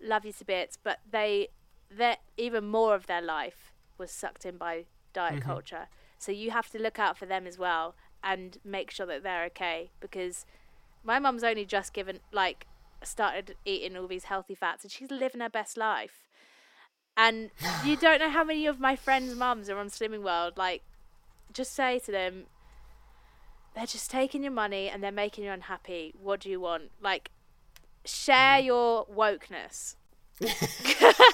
[0.00, 1.48] love you to bits, but they,
[1.96, 5.48] that even more of their life was sucked in by diet Mm-hmm.
[5.48, 5.88] culture.
[6.18, 9.44] So you have to look out for them as well and make sure that they're
[9.46, 10.44] okay because
[11.02, 12.66] my mum's only just given like
[13.02, 16.28] started eating all these healthy fats and she's living her best life.
[17.16, 17.50] And
[17.84, 20.54] you don't know how many of my friends' mums are on Slimming World.
[20.56, 20.82] Like,
[21.52, 22.44] just say to them,
[23.74, 26.14] they're just taking your money and they're making you unhappy.
[26.20, 26.90] What do you want?
[27.00, 27.30] Like,
[28.04, 28.64] share mm.
[28.66, 29.96] your wokeness.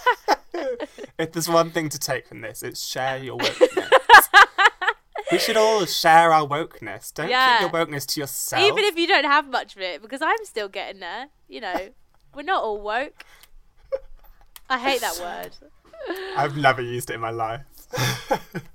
[1.19, 3.91] If there's one thing to take from this, it's share your wokeness.
[5.33, 7.13] We should all share our wokeness.
[7.13, 7.59] Don't Yeah.
[7.59, 8.63] keep your wokeness to yourself.
[8.63, 11.29] Even if you don't have much of it, because I'm still getting there.
[11.49, 11.89] You know,
[12.35, 13.25] we're not all woke.
[14.69, 15.57] I hate that word.
[16.37, 17.63] I've never used it in my life.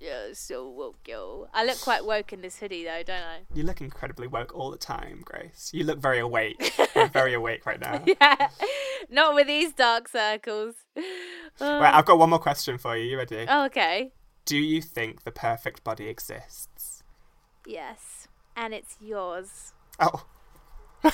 [0.00, 1.48] Yeah, so woke, yo.
[1.52, 3.38] I look quite woke in this hoodie, though, don't I?
[3.52, 5.70] You look incredibly woke all the time, Grace.
[5.74, 6.72] You look very awake.
[6.94, 8.04] You're very awake right now.
[8.06, 8.48] Yeah,
[9.10, 10.76] not with these dark circles.
[11.60, 12.06] Right, I've oh.
[12.06, 13.10] got one more question for you.
[13.10, 13.44] You ready?
[13.48, 14.12] Oh, okay.
[14.48, 17.02] Do you think the perfect body exists?
[17.66, 19.74] Yes, and it's yours.
[20.00, 20.24] Oh.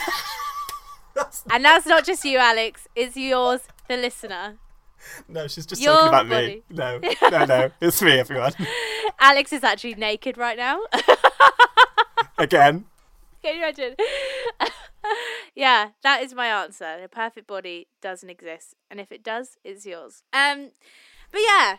[1.50, 2.86] And that's not just you, Alex.
[2.94, 4.56] It's yours, the listener.
[5.28, 6.46] No, she's just Your talking about body.
[6.46, 6.62] me.
[6.70, 7.70] No, no, no.
[7.80, 8.52] It's me, everyone.
[9.20, 10.80] Alex is actually naked right now.
[12.38, 12.84] Again.
[13.42, 13.96] Can you imagine?
[15.54, 17.00] yeah, that is my answer.
[17.02, 20.22] The perfect body doesn't exist, and if it does, it's yours.
[20.32, 20.70] Um,
[21.30, 21.76] but yeah,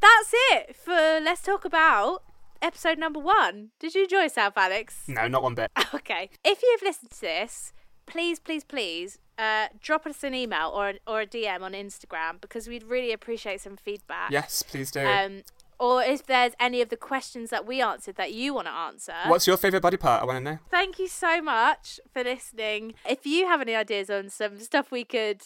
[0.00, 2.22] that's it for let's talk about
[2.62, 3.70] episode number one.
[3.78, 5.02] Did you enjoy yourself, Alex?
[5.08, 5.70] No, not one bit.
[5.94, 6.30] Okay.
[6.44, 7.72] If you've listened to this,
[8.06, 12.68] please, please, please, uh, drop us an email or or a DM on Instagram because
[12.68, 14.30] we'd really appreciate some feedback.
[14.30, 15.04] Yes, please do.
[15.04, 15.42] Um,
[15.80, 19.14] or if there's any of the questions that we answered that you want to answer.
[19.26, 20.22] What's your favourite body part?
[20.22, 20.58] I want to know.
[20.70, 22.94] Thank you so much for listening.
[23.08, 25.42] If you have any ideas on some stuff we could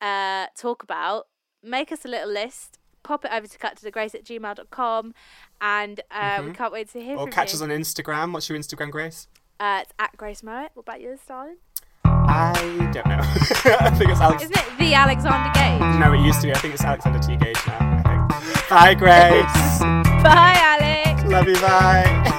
[0.00, 1.26] uh, talk about,
[1.64, 2.78] make us a little list.
[3.02, 5.14] Pop it over to cut to the grace at gmail.com
[5.60, 7.18] and uh, we can't wait to hear Mm-hmm.
[7.20, 7.56] Or from catch you.
[7.56, 8.32] us on Instagram.
[8.32, 9.28] What's your Instagram, Grace?
[9.60, 10.70] uh, it's at Grace Merritt.
[10.74, 11.56] What about yours, darling?
[12.04, 12.52] I
[12.92, 13.18] don't know.
[13.80, 14.42] I think it's Alex.
[14.44, 15.98] Isn't it the Alexander Gage?
[16.00, 16.52] No, it used to be.
[16.52, 17.36] I think it's Alexander T.
[17.36, 17.78] Gage now.
[18.04, 18.68] I think.
[18.68, 19.78] Bye, Grace.
[20.22, 21.24] Bye, Alex.
[21.30, 21.54] Love you.
[21.56, 22.38] Bye,